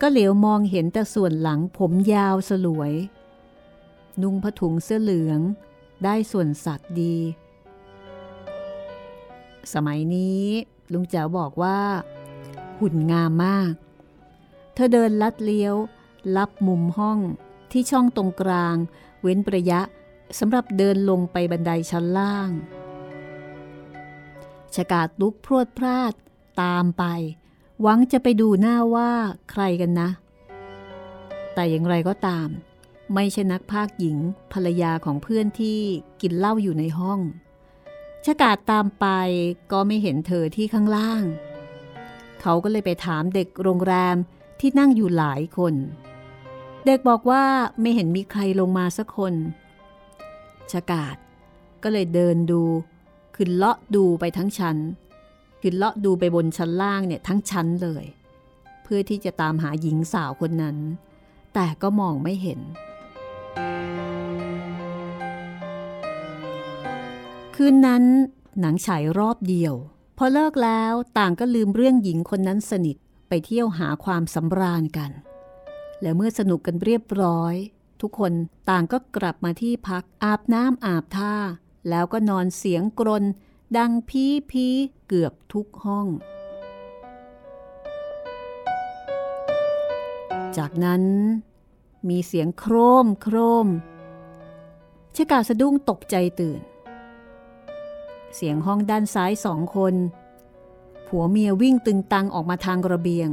[0.00, 2.92] ก็เหลียวมองเห็นแต่ส่วนหลังผมยาวสลวย
[4.22, 5.40] นุ่งผ้าถุงเสื้อเหลือง
[6.04, 7.16] ได้ส่วนสัตว์ดี
[9.74, 10.44] สมัยนี้
[10.92, 11.78] ลุงแจ๋วบอกว่า
[12.78, 13.72] หุ่นงามมาก
[14.74, 15.74] เธอเดินลัดเลี้ยว
[16.36, 17.18] ลับมุมห้อง
[17.72, 18.76] ที่ช่องตรงกลาง
[19.22, 19.80] เว้นระยะ
[20.38, 22.50] สำหรับเดินลงไปบันไดชั้นล่าง
[24.74, 26.12] ชกาดลุกพรวดพลาด
[26.62, 27.04] ตามไป
[27.80, 29.10] หวังจะไปดูหน้าว่า
[29.50, 30.08] ใครกันนะ
[31.54, 32.48] แต่อย่างไรก็ตาม
[33.14, 34.16] ไม่ใช่นักภาคหญิง
[34.52, 35.80] ภรรยาของเพื่อนที่
[36.20, 37.20] กินเหล้าอยู่ในห้อง
[38.26, 39.06] ชกาดตามไป
[39.72, 41.24] ก็ไม่เห็นเธอที่ข้างล่าง
[42.40, 44.16] เขาก็เลยไปถามเด็กโรงแรม
[44.60, 45.74] ที่นั่งอยู่หลายคน
[46.86, 47.44] เด็กบอกว่า
[47.80, 49.34] ไม่เห็นมีใครลงมาสักคน
[50.72, 51.16] ชกาด
[51.82, 52.62] ก็เลยเดินดู
[53.36, 54.76] ขึ้นเลาะดูไปทั้งชั้น
[55.62, 58.04] ขึ้นเลาะดูไปบนชั้นล่างเนี่ยทั้งชั้นเลย
[58.82, 60.76] เพื่อที่จะตามหาหญิงสาวคนนั้น
[61.54, 62.60] แต่ก็มองไม่เห็น
[67.56, 68.04] คืนนั้น
[68.60, 69.74] หนังฉายรอบเดียว
[70.18, 72.96] พอเลิกแล้วต่างก็ลืมเรื่องหญิงคนนั้นสนิท
[73.28, 75.10] ไปเที่ยวหาความสำราญกัน
[76.02, 77.54] และเมื่อสนุกกันเรียบร้อย
[78.00, 78.32] ทุกคน
[78.70, 81.34] ต่างก็กลับมาที่พักอาบน้ำอาบท่า
[81.88, 83.24] แล้วก็นอนเสียงกรน
[83.76, 84.66] ดังพีพี
[85.06, 86.06] เกือบทุกห้อง
[90.56, 91.02] จากนั้น
[92.08, 93.66] มีเสียงโครมโครม
[95.16, 96.60] ชกาสะดุ้งตกใจตื่น
[98.34, 99.94] เสียงห้องด้านซ้ายสองคน
[101.06, 103.30] ผัวเมียวิ่งตึงตังออกมาทางระเบียง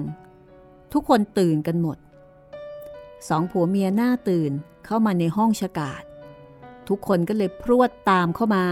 [0.94, 1.98] ทุกคนตื่นกันหมด
[3.28, 4.52] สองผัวเมียหน้าตื่น
[4.86, 6.04] เข้ามาในห้องชะกาด
[6.88, 8.66] ทุกคนก็เลยพรวดตามเข้ามา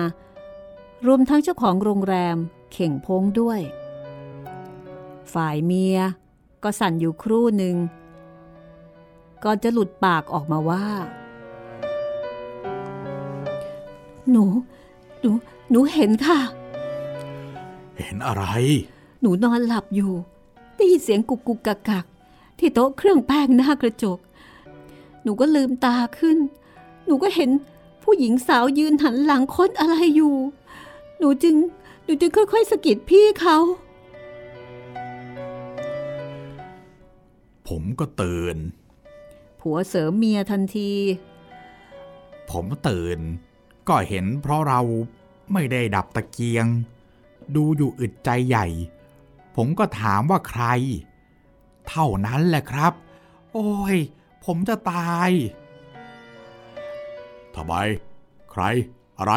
[1.08, 2.38] รวมทั้งเจ้าของโรงแรม
[2.74, 3.60] เข่งพงด้วย
[5.34, 5.98] ฝ่ายเมีย
[6.64, 7.76] ก็สั่นอยู่ครู่หนึ่ง
[9.44, 10.86] ก่อนจะหลุดปากออกมาว่า
[14.32, 14.46] หนู
[15.22, 15.32] หนู
[15.70, 16.40] หนูเห็นค่ะ
[18.00, 18.46] เห็นอะไร
[19.22, 20.12] หนูนอนหลับอยู่
[20.76, 22.06] ได้ยินเสียงกุกกุกกักกัก
[22.60, 24.20] ที่โต๊ะเครื่องแป้งหน้ากระจก
[25.24, 26.38] หนูก็ลืมตาขึ้น
[27.06, 27.50] หนูก็เห็น
[28.04, 30.36] ผู้หญิงสาวยืนหันหลังค้นอะไรอยู่
[31.20, 31.56] หนูจึง
[32.04, 33.58] หนูจึงค่อยๆสะกิดพี่เขา
[37.68, 38.58] ผมก็ตื่น
[39.60, 40.92] ผัวเสริมเมียทันที
[42.50, 43.20] ผมตื่น
[43.88, 44.82] ก็เห็นเพราะเรา
[45.54, 46.66] ไม่ได้ดับตะเกียง
[47.56, 48.66] ดูอยู่อึดใจใหญ่
[49.56, 50.64] ผมก็ถามว่าใคร
[51.88, 52.94] เท่านั้นแหละครับ
[53.54, 53.98] โอ้ย
[54.46, 55.30] ผมจะตาย
[57.56, 57.74] ทำไม
[58.52, 58.64] ใคร
[59.18, 59.34] อะไร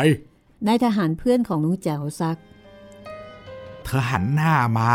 [0.66, 2.38] นายทหารเพื่อนของลุงแจ๋วซัก
[3.84, 4.92] เธอหันหน้ามา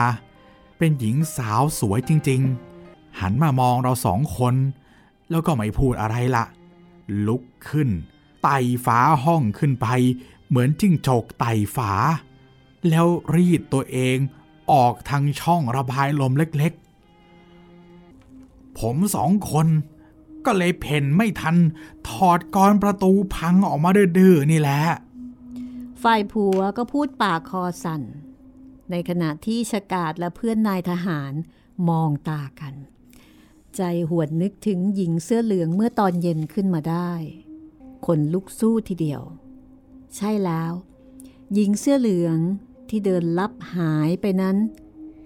[0.78, 2.42] เป็นหญิงสาวสวยจริง
[2.82, 4.56] ๆ หันมามองเราสองคน
[5.30, 6.46] แล้วก็ไม่พูดอะไรละ
[7.28, 7.90] ลุกขึ้น
[8.44, 9.88] ไต่ฝาห้องขึ้นไป
[10.48, 11.92] เหมือนจิ้งจกไต่ฝา
[12.90, 14.18] แล้วรีดตัวเอง
[14.72, 19.68] ออกทางช่องระบายลมเล็กๆ ผมสองคน
[20.46, 21.58] ก็เลยเพ่นไม่ทัน
[22.10, 24.82] ถอดกรประตูพังออกมาดื้อๆนี่แหละ
[26.04, 28.02] ฝ่ายผัวก็พูดปากคอสั่น
[28.92, 31.34] ในขณะที่ชกาดและเพื่อนนายทหาร
[31.90, 32.74] มองตากัน
[33.76, 37.12] ใจหวนนึกถึงหญิงเสื้อเหลืองเมื่อตอนเย็นขึ้นมาได้
[38.06, 39.22] คนลุกสู้ทีเดียว
[40.16, 40.74] ใช่แล้ว
[41.54, 42.38] หญิงเสื้อเหลือง
[42.90, 44.58] ที่เดินลับหายไปนั้น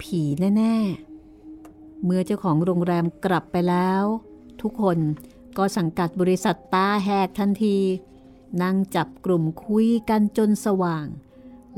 [0.02, 0.22] ผี
[0.58, 0.76] แน่
[1.40, 4.04] ๆ เมื่อเจ้าของโรงแรมกลับไปแล้ว
[4.62, 4.98] ทุกคน
[5.58, 7.78] ก็สังกัดบริษัทตาแหกทันที
[8.62, 11.08] นั่งจับกลุ่มคุยกันจนสว่าง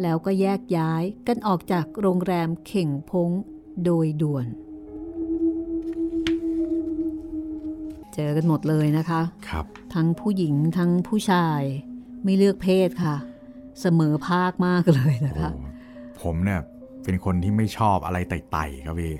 [0.02, 3.30] แล้วก็แยกย้ายกันออกจากโรงแรมเข่งพง
[3.84, 4.48] โดยด่วน
[8.14, 11.62] เจอกันหมดเลยนะคะ ครับ ทั้งผู้หญิงทั้งผู้ชาย
[12.24, 13.16] ไม่เลือกเพศค่ะ
[13.82, 15.62] เสมอภาคมากเลยนะคะโอ้
[16.22, 16.60] ผมเนี่ย
[17.04, 19.14] เป็นคนที่ไม่ชอบอะไรไต่ๆครับพี่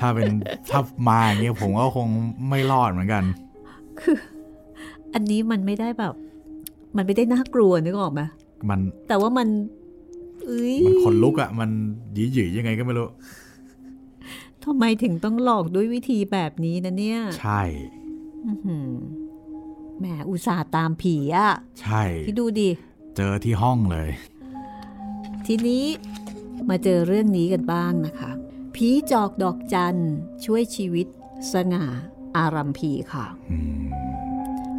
[0.00, 0.30] ถ้าเป็น
[0.70, 2.08] ถ้ามาอย่างเงี้ยผมก็คง
[2.48, 3.24] ไม่รอดเหมือนกัน
[5.14, 6.14] อันนี้มันไม่ได้แบบ
[6.96, 8.22] มันไม่ได้น่ากลัวนึกออกไหม
[8.68, 9.48] มัน แต่ว่ามัน
[10.46, 11.70] เอ้ยมันขนลุกอะ่ะมัน
[12.14, 13.08] หยีหยียังไงก็ไม่รู้
[14.64, 17.62] ทำไมถึงต้องหลอกด้วยวิธีแบบนี้นะเนี่ย ใช่
[18.46, 18.90] อื้อหือ
[20.00, 22.70] แหมอุตส่าห์ตามผีอะใช่ที่ดูดิ
[23.16, 24.10] เจอที่ห้องเลย
[25.46, 25.84] ทีนี้
[26.68, 28.30] มาเจอเรื่องนี้กันบ้างนะคะ
[28.74, 29.96] ผีจอกดอกจัน
[30.44, 31.06] ช่วยชีวิต
[31.52, 31.84] สง่า
[32.36, 33.80] อารัมพีค่ะอืม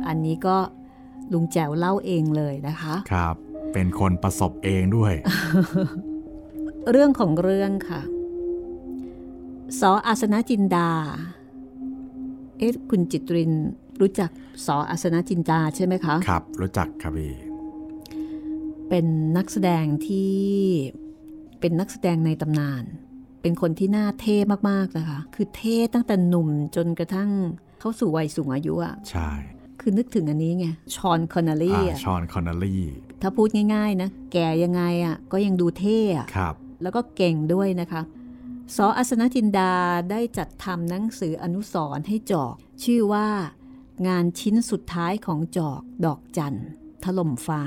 [0.07, 0.57] อันนี้ก็
[1.33, 3.35] ลุงแจ๋วเล่าเองเลยนะคะ ครับ
[3.73, 5.13] เป็นคนประสบเองด้วย
[6.91, 8.01] เรื่องของเรื่องค่ะ
[9.79, 10.89] สออาสนะจินดา
[12.57, 13.51] เอ๊ะคุณจิตริน
[14.01, 14.29] รู้จัก
[14.65, 17.33] สออาสนะจินดาใช่ไหมคะครับ รู้จักครับพี่
[18.89, 19.05] เป็น
[19.37, 20.33] นักแสดงที่
[21.59, 22.83] เป็นนักแสดงในตำนาน
[23.41, 24.37] เป็นคนที่น่าเท่
[24.69, 27.29] มากๆนะคะ คือเท่ตั้งแต่หนุ่มจนกระทั่ง
[27.79, 29.29] เข้าสู่วัยสูงอายุอะใช่
[29.79, 32.83] คือนึกถึงอันนี้ไงฌอนคอนเนอรี่อ่าอะชฌอนคอนเนอรี่
[33.21, 38.01] ถ้าพูดง่ายๆนะ แก่ยังไงอะก็ยังดูเท่อะครับ แล้วก็เก่งด้วยนะคะ
[38.75, 38.77] ส.
[38.83, 39.73] อาสนจินดา
[40.11, 43.27] ได้จัดทำหนังสืออนุสรณ์ให้จอก ชื่อว่า
[44.07, 46.67] งานชิ้นสุดท้ายของจอกดอกจันทร์
[47.03, 47.61] ถล่มฟ้า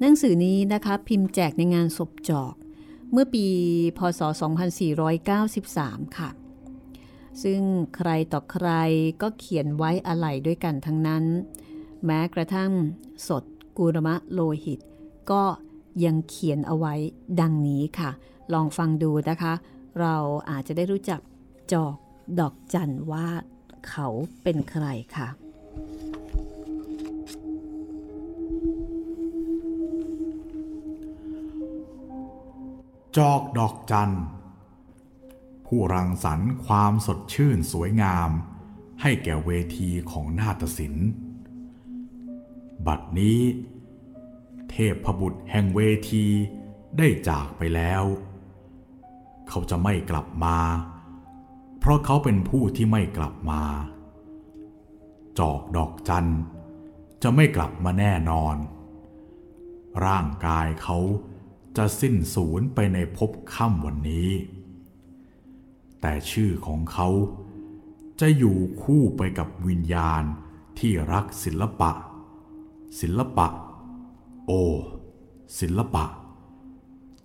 [0.00, 2.54] หนังสือนี้นะคะพิมพ์แจกในงานศพจอก
[3.10, 3.46] เมื่อปี
[3.98, 4.20] พศ
[5.38, 6.30] 2493 ค่ะ
[7.42, 7.60] ซึ่ง
[7.96, 8.68] ใครต่อใคร
[9.22, 11.24] ก็เขียนไว้อะไรด้วยกันทั้งนั้น
[12.04, 12.72] แม้กระทั่ง
[13.28, 13.44] สด
[13.78, 14.80] กุรมะโลหิต
[15.30, 15.42] ก็
[16.04, 16.94] ยังเขียนเอาไว้
[17.40, 18.10] ดังนี้ค่ะ
[18.52, 19.52] ลองฟังดูนะคะ
[20.00, 20.16] เรา
[20.50, 21.20] อาจจะได้รู้จัก
[21.72, 21.96] จอก
[22.40, 23.26] ดอกจันว่า
[23.90, 24.08] เขา
[24.42, 25.28] เป็นใครค่ะ
[33.16, 34.24] จอกดอกจันทร์
[35.66, 38.30] ผู้รังสรรค์ความสดชื่นสวยงาม
[39.02, 41.08] ให้แก่เวทีของนาฏศิลป์
[42.86, 43.40] บัดนี้
[44.70, 46.26] เทพบุตรแห่งเวที
[46.98, 48.04] ได้จากไปแล้ว
[49.48, 50.58] เขาจะไม่กลับมา
[51.88, 53.62] ราะเขาเป็นผู้ที่ไม่กลับมา
[55.38, 56.40] จอกดอกจันทร์
[57.22, 58.56] จะไม่กลับมาแน่นอน
[60.04, 60.98] ร่างกายเขา
[61.76, 64.30] จะสิ้นสูญไปในภพค่ำวันนี้
[66.00, 67.08] แต่ชื่อของเขา
[68.20, 70.22] จะอยู่คู่ไปกับวิญญาณ
[70.78, 71.92] ที่รักศิลปะ
[73.00, 73.48] ศิลปะ
[74.46, 74.52] โอ
[75.60, 76.04] ศิลปะ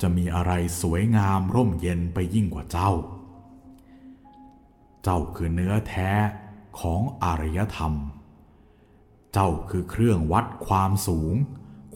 [0.02, 2.91] จะมีอะไรสวยงามร่มเย็นไปยิ่งกว่าเจ้า
[5.03, 6.11] เจ้าคือเนื้อแท้
[6.79, 7.93] ของอารยธรรม
[9.33, 11.35] เจ้าคือเครื่องวัดความสูง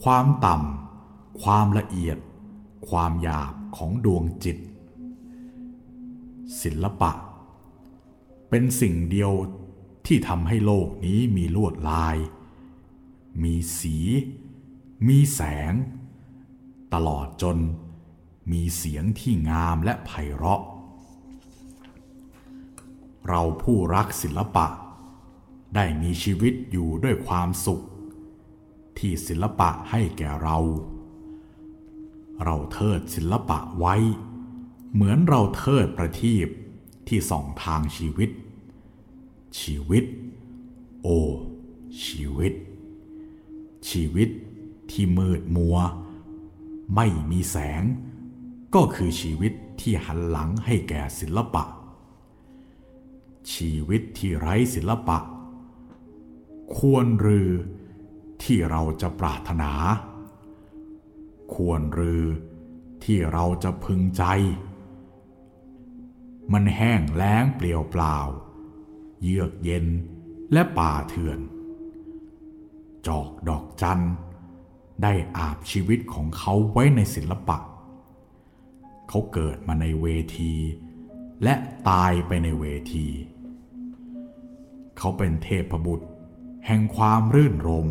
[0.02, 2.18] ความต่ำ ความละเอียด
[2.88, 4.58] ความหยาบของดวงจิต
[6.62, 7.12] ศิลปะ
[8.48, 9.32] เป็นสิ่งเดียว
[10.06, 12.16] ที่ทำให้โลกนี้มีลวดลาย
[13.42, 13.96] มีสี
[15.08, 15.40] มีแส
[15.70, 15.72] ง
[16.94, 17.58] ตลอดจน
[18.52, 20.62] มีเสียงที่งามและไพเราะ
[23.28, 24.66] เราผู้รักศิลปะ
[25.74, 27.84] ได้มีชีวิตอยู่ด้วยความสุข
[28.98, 30.58] ที่ศิลปะให้แก่เรา
[32.44, 33.96] เราเทิดศิลปะไว้
[34.92, 36.48] เหมือนเราเทิดประทีป
[37.08, 38.30] ที่ส่องทางชีวิต
[39.60, 40.04] ชีวิต
[41.02, 41.08] โอ
[42.04, 42.52] ชีวิต
[43.88, 44.28] ชีวิต
[44.90, 45.76] ที่มืดมัว
[46.94, 47.82] ไม่มีแสง
[48.74, 51.64] ก็คือชีวิตที่หันหลังให้แก่ศิลปะ
[53.52, 55.18] ชีวิตที่ไร้ศิลปะ
[56.76, 57.50] ควรรือ
[58.42, 59.72] ที่เราจะปรารถนา
[61.54, 62.24] ควรรือ
[63.04, 64.24] ที่เราจะพึงใจ
[66.52, 68.18] มันแห้งแล้งเปลี่ยวเปล่า
[69.22, 69.86] เยือกเย็น
[70.52, 71.40] และป่าเถื่อน
[73.06, 74.02] จอกดอกจัน
[75.02, 77.58] ได้อาบชีวิตของเขาไว้ในศิลปะ
[79.08, 80.06] เขาเกิดมาในเว
[80.38, 80.54] ที
[81.42, 81.54] และ
[81.88, 83.08] ตายไปในเวที
[84.98, 86.06] เขาเป็นเทพบุตร
[86.66, 87.88] แห่งความรื่นรม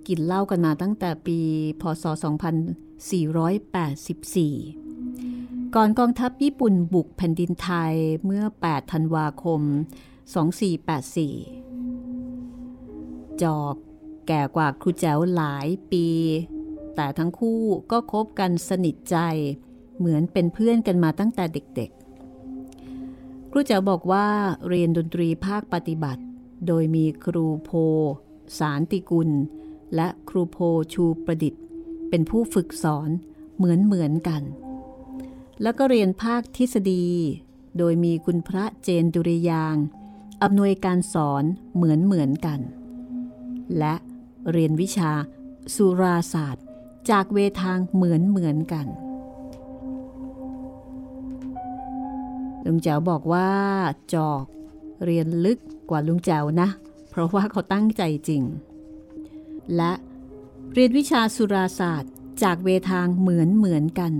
[0.07, 1.39] กินเหล้ากันมาตั้งแต่ปี
[1.81, 2.05] พศ
[4.09, 7.93] 2484 ก่อนกองทัพญี่ปุ่นบุกแผ่นดินไทย
[8.25, 9.61] เมื่อ 8 ธันวาคม
[12.07, 13.75] 2484 จอก
[14.27, 16.07] แก่กว่าครูแจ๋วหลายปี
[16.95, 19.17] แต่ทั้งคู่ก็คบกันสนิทใจ
[19.97, 24.27] เหมือนเป็นเพื่อนกันมาตั้งแต่เด็กๆ ครูแจ๋วบอกว่า
[24.67, 26.23] เรียนดนตรีภาคปฏิบัติ
[26.67, 27.71] โดยมีครูโพ
[28.59, 29.29] สารติกุล
[29.95, 30.57] และครูโพ
[30.93, 31.63] ชูประดิษฐ์
[32.09, 33.09] เป็นผู้ฝึกสอน
[33.57, 34.43] เหมือนเหมือนกัน
[35.61, 37.07] แล้วก็เรียนภาคทฤษฎี
[37.77, 39.75] โดยมีคุณพระเจนดุริยาง
[40.43, 41.43] อำนวยการสอน
[41.75, 42.59] เหมือนเหมือนกัน
[43.77, 43.95] และ
[44.51, 45.11] เรียนวิชา
[45.75, 46.65] สุราศาสตร์
[47.09, 48.87] จากเวทางเหมือนเหมือนกัน
[52.65, 53.49] ลุงแจ๋วบอกว่า
[54.13, 54.45] จอก
[55.05, 55.59] เรียนลึก
[55.89, 56.69] กว่าลุงแจวนะ
[57.09, 58.43] เพราะว่าเขาตั้งใจจริง
[59.75, 59.91] และ
[60.73, 62.11] เรียนวิชาสุราศาสตร์
[62.43, 64.13] จากเวทางเหมือนเหมือนกัน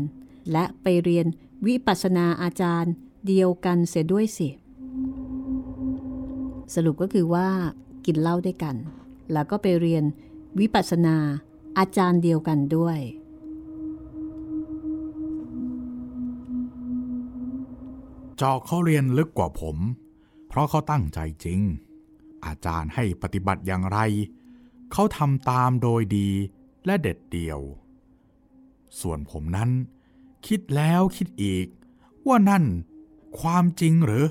[0.52, 1.26] และไปเรียน
[1.68, 2.94] วิปัสนาอาจารย์
[3.28, 4.50] เดียวกันเสียด้วยสิ
[6.74, 7.48] สรุปก็คือว่า
[8.06, 8.76] กินเหล้าด้วยกัน
[9.34, 10.04] แล้วก็ไปเรียน
[10.60, 11.18] วิปัสสนา
[11.78, 13.00] อาจารย์เดียวกันด้วย
[18.42, 19.78] จอกเขาเรียนลึกกว่าผม
[20.49, 21.62] เพราะเขาตั้งใจจริง
[22.45, 23.99] อาจารย์ให้ปฏิบัติอย่างไร
[24.91, 26.29] เขาทำตามโดยดี
[26.85, 27.59] และเด็ดเดี่ยว
[28.99, 29.69] ส่วนผมนั้น
[30.47, 31.65] คิดแล้วคิดอีก
[32.27, 32.63] ว่านั่น
[33.39, 34.25] ความจริงหรือ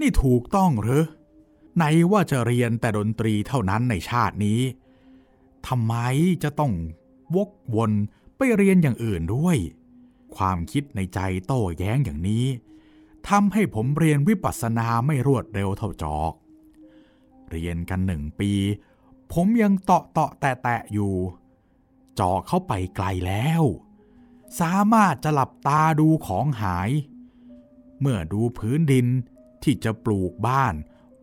[0.00, 1.02] นี่ถูกต้องหรือ
[1.76, 4.60] ไหนว่าจะเรียนแต่ดนตรีเท่านั้นในชาตินี้
[5.68, 5.94] ทำไม
[6.42, 6.72] จะต้อง
[7.34, 7.92] วกวน
[8.36, 9.56] ไปเรียนอย่างอื่นด้วย
[10.36, 12.44] ความคิดในใจโต้แย้งอย่างนี้
[13.28, 16.32] ทำให้ผมเรียนวิปัสสนาไม่รวดเร็วเท่าจอก
[17.50, 18.52] เรียนกันหนึ่งปี
[19.32, 21.14] ผมยังเตาะเตาะแตะแตะอยู่
[22.18, 23.62] จอกเข้าไปไกลแล้ว
[24.60, 26.90] สามารถจะหลับตาดูของหาย
[28.00, 29.06] เมื่อดูพื้นดิน
[29.62, 30.74] ที่จะปลูกบ้าน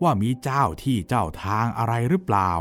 [0.01, 2.51] ว่ามีเจ้าที่เจ้าทางอะไรหรือเปล่า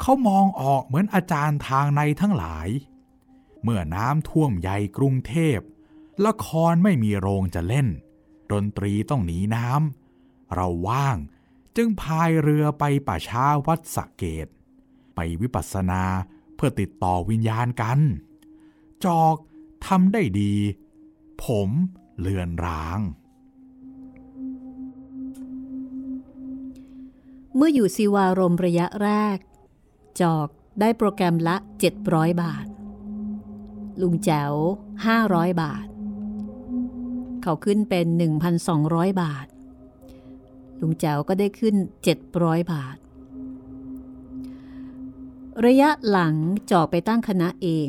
[0.00, 2.68] เขามองออกเหมือนอาจารย์ทางในทั้งหลาย
[3.62, 5.58] เมื่อน้ำท่วมใหญ่กรุงเทพ
[6.26, 7.88] ละครไม่มีโรงจะเล่น
[8.52, 11.16] ดนตรีต้องหนีน้ำเราว่าง
[11.76, 14.46] จึงพายเรือไปป่าช้าวัดสักเกต
[15.14, 16.02] ไปวิปัสสนา
[16.56, 17.98] เพื่อติดต่อวิญญาณกัน
[19.04, 19.36] จอก
[19.86, 20.54] ทำได้ดี
[21.44, 21.70] ผม
[22.18, 23.00] เลือนร้าง
[27.54, 29.38] เมื่ออยู่ซีวารมระยะแรก
[30.20, 30.48] จอก
[30.80, 31.56] ได้โปรแกรมละ
[31.98, 32.66] 700 บาท
[34.00, 34.52] ลุงแจ๋ว
[35.06, 35.87] 500 บาท
[37.48, 38.06] เขาขึ้นเป็น
[38.64, 39.46] 1,200 บาท
[40.80, 41.74] ลุงแจ๋วก็ได้ขึ้น
[42.22, 42.96] 700 บาท
[45.66, 46.34] ระยะหลัง
[46.70, 47.88] จอกไปตั้งคณะเอง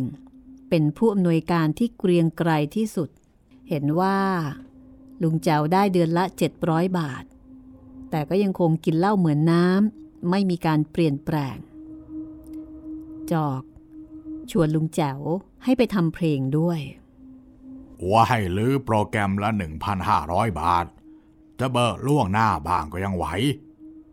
[0.69, 3.09] เป็นผู้อำนวยการที่เกรียงไกรที่สุด
[3.69, 4.19] เห็นว่า
[5.21, 6.23] ลุงแจ๋วได้เดือนละ
[6.61, 7.23] 700 บาท
[8.09, 11.57] แต่ก็ยังคงกินเหล้าเหมือนน้ำไม่มีการเปลี่ยนแปลง
[13.31, 13.61] จอก
[14.51, 15.19] ชวนลุงแจ๋ว
[15.63, 16.81] ให้ไปทำเพลงด้วย
[18.07, 19.49] ว่าให้ลื้อโปรแกรมละ
[20.05, 20.85] 1,500 บาท
[21.59, 23.25] จะเบิกล่วงหน้าบ้างก็ยังไหว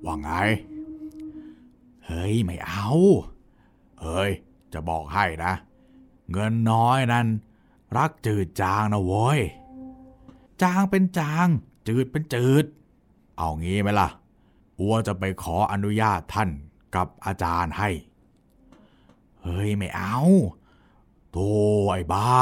[0.05, 0.31] ว่าไง
[2.07, 2.89] เฮ้ย ไม่เอา
[4.01, 4.31] เอ้ย
[4.73, 5.53] จะบอกให้นะ
[6.33, 7.27] เงินน้อยนั้น
[7.97, 9.41] รักจืดจางนะโว้ย
[10.63, 11.47] จางเป็นจาง
[11.89, 12.65] จืดเป็นจืด
[13.37, 14.09] เอางี้ไหมล่ะ
[14.79, 16.51] อัวจะไปขออนุญาตท่าน
[16.95, 17.91] กับอาจารย์ให้
[19.43, 20.19] เฮ้ย ไม่เอา
[21.31, 21.51] โธ่
[21.91, 22.33] ไอ้บ้า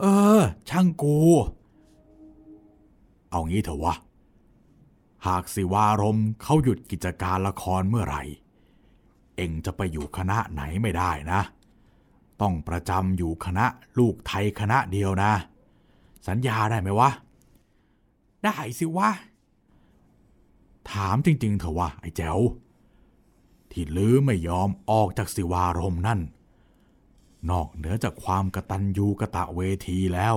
[0.00, 0.06] เอ
[0.38, 1.16] อ ช่างกู
[3.30, 3.94] เอางี้เถอะวะ
[5.26, 8.22] หากสิวารมเขาหยุดกิจการละครเมื่อไหร่
[9.36, 11.40] เอ็งจะไปอยู่คณะไหนไม่ได้นะ
[12.40, 13.66] ต้องประจำอยู่คณะ
[13.98, 15.32] ลูกไทยคณะเดียวนะ
[16.28, 17.10] สัญญาได้ไหมวะ
[18.44, 19.10] ได้สิวะ
[20.92, 22.38] ถามจริง ๆ เถอะวะไอ้แจ๋ว
[23.70, 26.20] ที่ลือไม่ยอมออกจากสิวารมนั่น
[27.50, 30.36] นอกเหนือจากความกระตันยูกระตะเวทีแล้ว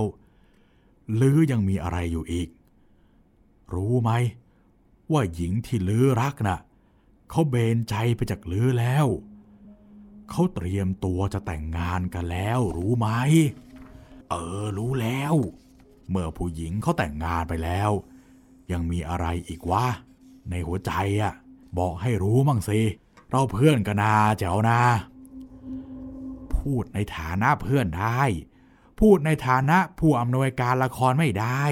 [1.20, 2.48] ลือยังมีอะไรอยู่อีก
[3.74, 4.10] รู้ไหม
[5.12, 6.58] ว่าหญิงที่ลือรักน่ะ
[7.30, 9.06] เขาเบนใจไปจากลือแล้ว
[10.30, 13.08] เขาเตรียมตัวจะแต่งงานกันแล้ว รู้ไหม
[14.30, 15.34] เออ รู้แล้ว
[16.10, 17.90] เมื่อผู้หญิงเขาแต่งงานไปแล้ว
[18.72, 19.86] ยังมีอะไรอีกวะ
[20.50, 20.92] ในหัวใจ
[21.22, 21.32] อะ
[21.78, 22.80] บอกให้รู้มั่งสิ
[23.30, 24.78] เราเพื่อนกันนาแจ๋วนา
[26.64, 28.22] พูดในฐานะเพื่อนได้
[29.00, 31.64] พูดในฐานะผู้อำนวยการละครไม่ได้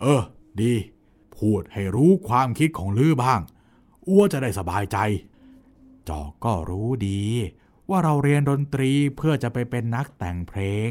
[0.00, 0.22] เออ
[0.60, 0.72] ดี
[1.38, 3.40] พูดให้รู้ความคิดของลือบ้าง
[4.08, 4.98] อ้วจะได้สบายใจ
[6.08, 7.22] จอกก็รู้ดี
[7.88, 10.90] ว่าเราเรียนดนตรีเพื่อจะไปเป็นนักแต่งเพลง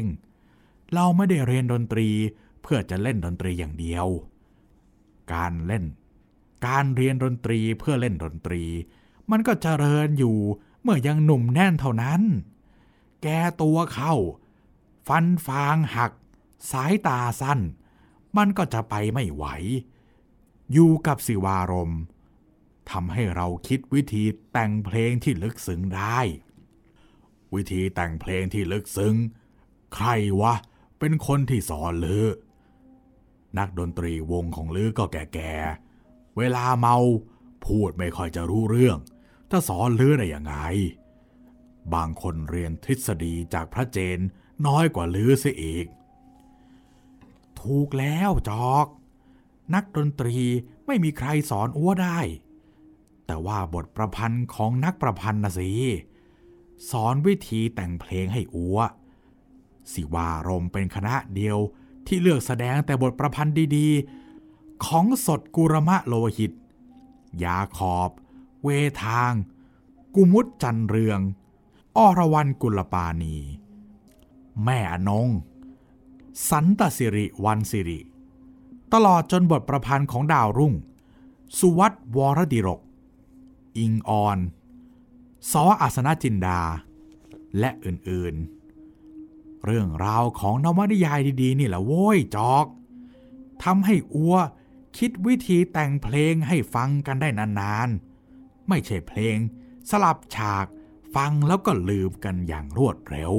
[0.94, 2.08] เราไม่ได้เรียนดนตรี
[2.62, 4.06] เพื่อจะเล่นดนตรีอย่างเดียว
[5.32, 5.84] การเล่น
[6.66, 8.62] การเรียนดนตรีเพื่อเล่นดนตรี
[9.30, 10.36] มันก็เจริญอยู่
[10.82, 12.22] เมื่อยังหนุ่มแน่นเท่านั้น
[13.22, 13.28] แก
[13.62, 14.14] ตัวเข้า
[15.08, 16.12] ฟันฟางหัก
[16.70, 17.60] สายตาสั้น
[18.36, 19.44] มันก็จะไปไม่ไหว
[20.72, 21.92] อยู่กับสิวารม
[22.90, 26.18] ทำให้เราคิดวิธีแต่งเพลงที่ลึกซึ้งได้
[27.54, 29.14] วิธีแต่งเพลงที่ลึกซึ้ง
[29.94, 30.08] ใคร
[30.40, 30.54] วะ
[30.98, 32.26] เป็นคนที่สอนลือ
[33.58, 36.96] นักดนตรีวงของลือก็แก่ๆเวลาเมา
[37.66, 38.98] พูดไม่ค่อยจะรู้เรื่อง
[39.50, 40.54] จะสอนลือได้ยังไง
[41.94, 44.18] บางคนเรียนทฤษฎีจากพระเจน
[44.66, 45.86] น้อยกว่าลือเสียอีก
[47.60, 48.86] ถูกแล้วจอก
[49.74, 50.38] นักดนตรี
[50.86, 52.18] ไม่มีใครสอนอ้วได้
[53.26, 55.70] แต่ว่าบทประพันธ์ของนักประพันธ์นะสิ
[56.90, 58.78] สอนวิธีแต่งเพลงให้อัว
[59.92, 61.58] สิวารมเป็นคณะเดียว
[62.06, 66.52] ที่เลือกแสดงแต่บทประพันธ์ดีๆ ของสดกุรมะโลหิต
[67.44, 68.10] ยาขอบ
[68.62, 68.68] เว
[69.04, 69.32] ทาง
[70.14, 71.20] กุมุตจันเรือง
[71.96, 73.36] อรวันกุลปานี
[74.64, 75.28] แม่อนง
[76.50, 78.00] สันตสิริวันสิริ
[78.92, 80.74] ตลอดจนบทประพันธ์ของดาวรุ่ง
[81.58, 82.80] สุวัตวรดิรก
[83.78, 84.38] อิงออน
[85.50, 86.60] สออาสนะจินดา
[87.58, 92.66] และอื่นๆ เรื่องราวของนวนิยายดีๆ นี่แหละโว้ยจอก
[93.64, 94.36] ทำให้อัว
[94.98, 99.36] คิดวิธีแต่งเพลงให้ฟังกันได้นานๆ ไม่ใช่เพลง
[99.90, 100.66] สลับฉาก
[101.14, 103.34] ฟังแล้วก็ลืมกันอย่างรวดเร็ว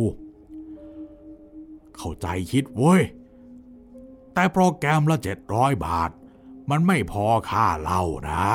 [1.95, 3.01] เข้าใจคิดเว้ย
[4.33, 6.11] แต่โปรแกรมละเจ็ดร้อยบาท
[6.69, 8.47] มันไม่พอค่าเหล้านะ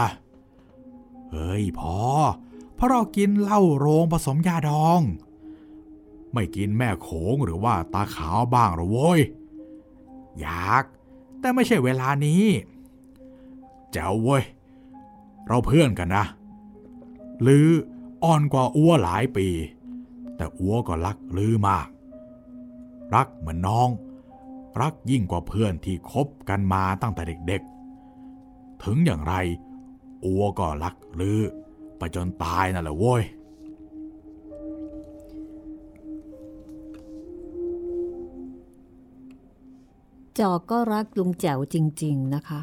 [1.30, 1.98] เฮ้ยพอ
[2.74, 5.00] เพราะเรากินเหล้าโรงผสมยาดอง
[6.32, 9.20] ไม่กินแม่โขงหรือว่าตาขาวบ้างหรอโว้ย
[10.40, 10.84] อยาก
[11.40, 12.44] แต่ไม่ใช่เวลานี้
[13.92, 14.42] แจ๋วเว้ย
[15.46, 16.24] เราเพื่อนกันนะ
[17.42, 17.68] หรือ
[18.24, 19.48] อ่อนกว่าอ้วหลายปี
[20.36, 21.88] แต่อ้วก็รักลือมาก
[23.14, 23.88] รักเหมือนน้อง
[24.80, 29.34] รักยิ่งกว่าเพื่อนที่คบกันมาตั้งแต่เด็กๆ ถึงอย่างไร
[30.24, 31.40] อัวก็รักลือ
[31.98, 33.22] ไปจนตายนั่นแหละโว้ย
[40.38, 42.60] จอกก็รักลุงแจ๋วจริง ๆ นะคะ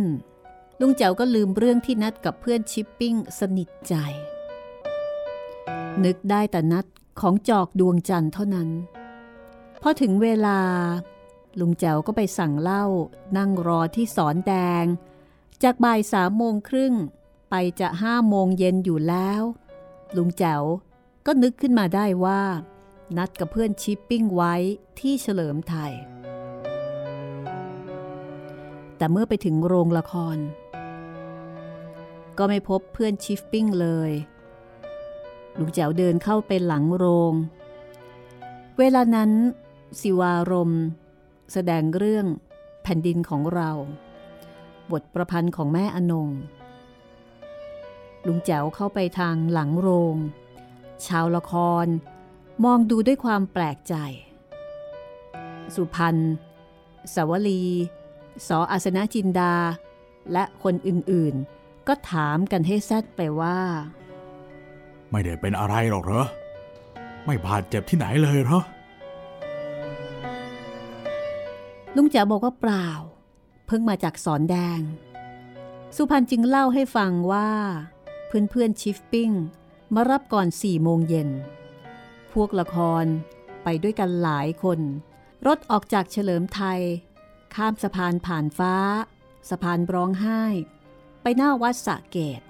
[0.80, 3.96] ลุงแจ๋วก็ลืมเรื่องที่นัดกับเพื่อนชิปปิ้งสนิทใจ
[6.06, 6.86] นึกได้แต่นัด
[7.20, 8.70] ของจอกดวงจันทร์เท่านั้น
[9.82, 10.60] พอถึงเวลา
[11.60, 12.86] ลุงแจ๋วก็ไปสั่งเหล้า
[13.38, 14.54] นั่งรอที่สอนแด
[14.84, 14.86] ง
[15.64, 16.94] จากบ่ายสามโมงครึ่ง
[17.50, 19.42] ไปจะห้าโมงเย็นอยู่แล้ว
[20.18, 20.64] ลุงแจ๋ว
[21.26, 22.42] ก็นึกขึ้นมาได้ว่า
[23.18, 24.56] นัดกับเพื่อนชิปปิ้งไว้
[25.00, 25.92] ที่เฉลิมไทย
[28.98, 30.38] แต่เมื่อไปถึงโรงละคร
[32.38, 34.12] ก็ไม่พบเพื่อนชิฟปิ้งเลย
[35.58, 37.34] ลุงแจ๋วเดินเข้าไปหลังโรง
[38.80, 39.32] เวลานั้น
[40.00, 40.72] สิวารม
[41.54, 42.26] แสดงเรื่อง
[42.84, 43.72] แผ่นดินของเรา
[44.92, 46.30] บทประพันธ์ของแม่อนง
[48.28, 50.16] ลุงแจ๋วเข้าไปทางหลังโรง
[51.08, 51.86] ชาวละคร
[52.64, 53.96] มองดูด้วยความแปลกใจ
[55.76, 56.18] สุพรรณ
[57.14, 57.64] สวลี
[58.48, 59.56] สออาสนะจินดา
[60.32, 63.60] และคนอื่นๆ ก็ถามกันให้แซดไปว่า
[65.12, 66.26] ไม่ได้เป็นอะไรหรอกเหรอ
[67.26, 68.62] ไม่บาดเจ็บที่ไหนเลยเหรอ
[71.96, 72.90] ลุงจ๋าบอกว่าเปล่า
[73.68, 74.82] เพิ่งมาจากสอนแดง
[75.96, 77.52] สุพรรณจึงเล่าให้ฟังว่า
[78.28, 79.32] เพื่อนๆชิฟปิ้ง
[79.94, 81.30] มารับก่อนสี่โมงเย็น
[82.34, 83.06] พวกละคร
[83.64, 84.80] ไปด้วยกันหลายคน
[85.48, 86.82] รถออกจากเฉลิมไทย
[87.56, 88.76] ข้ามสะพานผ่านฟ้า
[89.50, 90.44] สะพานร้องไห้
[91.22, 92.42] ไปหน้าวัดสะเกต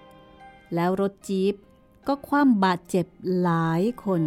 [0.75, 1.55] แล้วรถจี๊ป
[2.07, 3.05] ก็คว่ำบาดเจ็บ
[3.41, 4.21] หลายคน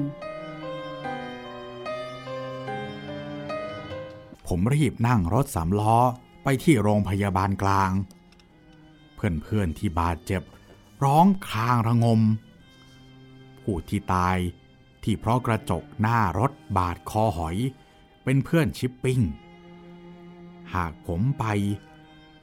[4.47, 5.97] ผมรีบนั่งรถสามล้อ
[6.45, 7.91] ไปที่โรงพยาบาลกลาง
[9.15, 10.43] เพื่อนๆที่บาดเจ็บ
[11.05, 12.21] ร้องครางระงม
[13.63, 14.37] ผู้ที่ตาย
[15.03, 17.57] ที่เพราะกระจกหน้ารถบาดคอหอย
[18.25, 19.21] เป็นเพื่อนชิปปิ้ง
[20.75, 21.45] หากผมไป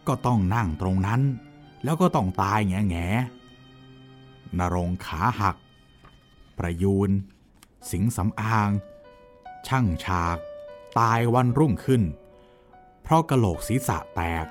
[0.08, 1.22] ก็ต้องนั่งตรงนั้น
[1.84, 3.08] แล้วก็ต้องตายแง่แง่
[4.60, 5.56] นรงขาหัก
[6.58, 7.10] ประยูน
[7.91, 8.70] สิงสำอาง
[9.68, 10.38] ช่างฉาก
[11.00, 12.04] ตายวันรุ่งขึ้น
[13.04, 14.46] เพราะกระโหลกศีรษะแตก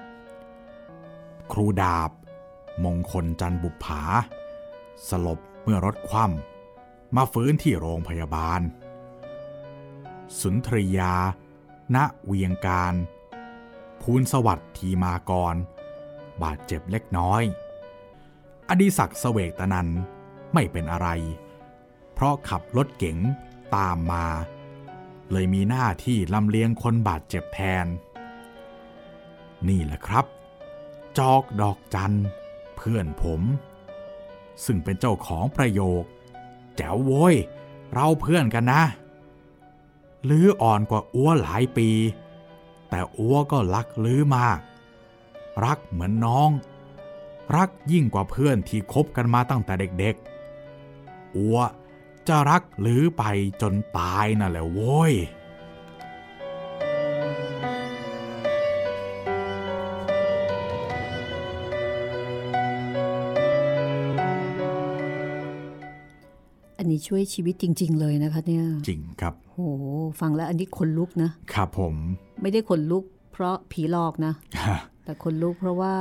[1.52, 2.10] ครูดาบ
[2.84, 4.02] มงคลจันบุปผา
[5.08, 8.60] สลบเมื่อรถคว่ำมาฟื้นที่โรงพยาบาล
[10.40, 11.14] สุนทรียา
[11.94, 12.94] ณเวียงการ
[14.02, 15.56] ภูลสวัสดิ์ทีมากร
[16.42, 17.42] บาดเจ็บเล็กน้อย
[18.68, 19.88] อดีศักดิ์เสวกตนัน
[20.54, 21.08] ไม่เป็นอะไร
[22.12, 23.18] เพราะขับรถเก๋ง
[23.76, 24.26] ตามมา
[25.32, 27.86] เลยมีหน้าที่ลำเลียงคนบาดเจ็บแทน
[29.68, 30.24] นี่แหละครับ
[31.18, 32.16] จอกดอกจัน
[32.76, 33.40] เพื่อนผม
[34.64, 36.02] ซึ่งเป็นเจ้าของประโยค
[36.76, 37.34] แจ๋วโว้ย
[37.92, 38.82] เราเพื่อนกันนะ
[40.28, 41.90] ลืออ่อนกว่าอ้วหลายปี
[42.90, 44.58] แต่อ้วก็รักลือมาก
[45.64, 46.50] รักเหมือนน้อง
[47.56, 51.58] รักยิ่งกว่าเพื่อนที่คบกันมาตั้งแต่เด็กๆอ้ว
[52.28, 53.24] จะรักลือไป
[53.62, 55.14] จนตายน่ะแหละโว้ย
[66.78, 69.58] อันนี้ช่วยชีวิตจริง ๆ เลยนะคะเนี่ย จริงครับ โห
[70.20, 71.94] ฟังแล้วอันนี้ขนลุกนะ ครับผม
[72.40, 74.32] ไม่ได้ขนลุก เพราะผีหลอกนะ
[75.04, 75.94] แต่ขนลุกเพราะว่า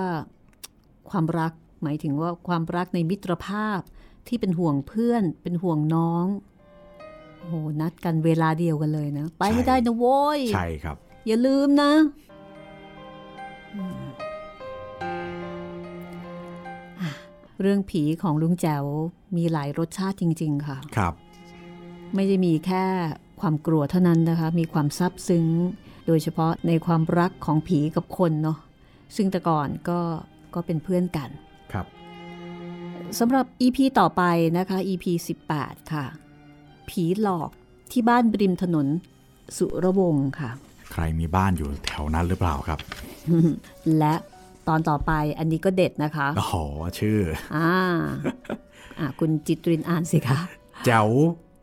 [1.09, 1.53] ความรัก
[1.83, 3.79] หมายถึงว่าความรักในมิตรภาพ
[4.27, 6.25] ที่เป็นห่วงเพื่อน เป็นห่วงน้อง
[7.37, 10.97] โอ้โหนัดกันเวลาเดียวกันเลยนะ ไปให้ได้นะโว้ย ใช่ครับ
[11.27, 11.91] อย่าลืมนะ
[13.75, 14.01] อืม
[16.99, 17.09] อะ
[17.61, 18.85] เรื่องผีของลุงแจ๋ว
[19.37, 21.13] มีหลายรสชาติจริง ๆ ค่ะ ครับ
[22.15, 22.83] ไม่ได้มีแค่
[23.41, 25.47] ความกลัวเท่านั้นนะคะ มีความซาบซึ้ง
[26.07, 28.57] โดยเฉพาะในความรักของผีกับคนเนาะ
[29.15, 29.99] ซึ่งแต่ก่อนก็
[30.55, 31.48] ก็เป็นเพื่อนกันครับ
[33.17, 34.23] สำหรับ EP ต่อไป
[34.57, 35.05] นะคะ EP
[35.49, 36.05] 18 ค่ะ
[36.89, 37.49] ผีหลอก
[37.91, 38.87] ที่บ้านบริมถนน
[39.57, 40.49] สุรวงศ์ค่ะ
[40.91, 42.79] ใครมีบ้านอยู่แถวนั้นหรือเปล่าครับ
[43.97, 44.13] และ
[44.67, 46.55] ตอนต่อไปอันนี้ก็เด็ดนะคะโอ้โห
[46.99, 47.19] ชื่อ
[47.55, 47.71] อ่า
[48.99, 50.39] อ่าคุณจิตรินอ่านสิคะ
[50.85, 51.09] แจ๋ว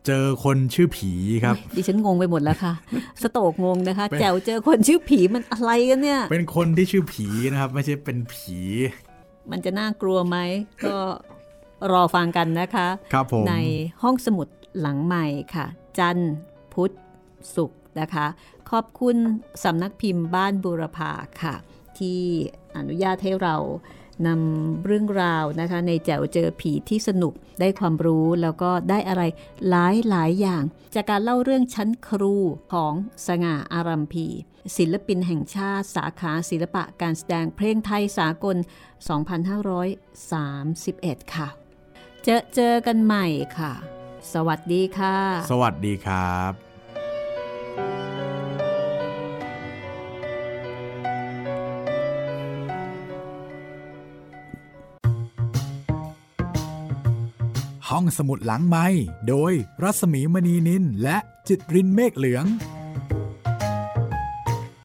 [0.05, 1.11] เจอคนชื่อผี
[1.43, 2.73] ครับ ดิฉันงงไปหมดแล้วค่ะ
[3.21, 8.57] สโตกงงนะคะเป็นแจ๋วเจอคนชื่อผีมันอะไรกันเนี่ย เป็นคนที่ชื่อผีนะครับ ไม่ใช่เป็นผี
[9.51, 10.37] มันจะน่ากลัวไหม
[10.85, 10.95] ก็
[11.91, 13.55] รอฟังกันนะคะครับผมใน
[14.01, 14.47] ห้องสมุด
[14.79, 15.25] หลังใหม่
[15.55, 15.65] ค่ะ
[15.99, 16.33] จันทร์
[16.73, 16.91] พุธ
[17.55, 18.25] ศุกร์นะคะ
[18.71, 19.17] ขอบคุณ
[19.63, 21.11] สำนักพิมพ์บ้านบุรพา
[21.41, 21.55] ค่ะ
[21.97, 22.21] ที่
[22.77, 23.55] อนุญาตให้เรา
[24.27, 29.23] นำเรื่องราวนะคะ ในแจ๋วเจอผีที่สนุกได้ความรู้แล้วก็ได้อะไร
[29.69, 30.63] หลายหลายๆอย่าง
[30.95, 32.35] จากการเล่าเรื่องชั้นครู
[32.73, 32.93] ของ
[33.27, 34.27] สง่าอารัมพี
[34.77, 38.57] ศิลปินแห่งชาติสาขาศิลปะการแสดงเพลงไทยสากล
[41.09, 41.47] 2531 ค่ะ
[42.29, 43.25] เจอเจอกันใหม่
[43.57, 43.73] ค่ะ
[44.33, 45.15] สวัสดีค่ะ
[45.51, 46.51] สวัสดีครับ
[57.89, 58.87] ห้องสมุดหลังไม้
[59.27, 59.53] โดย
[59.83, 61.17] รัสมีมณีนินและ
[61.47, 62.45] จิตรินเมฆเหลือง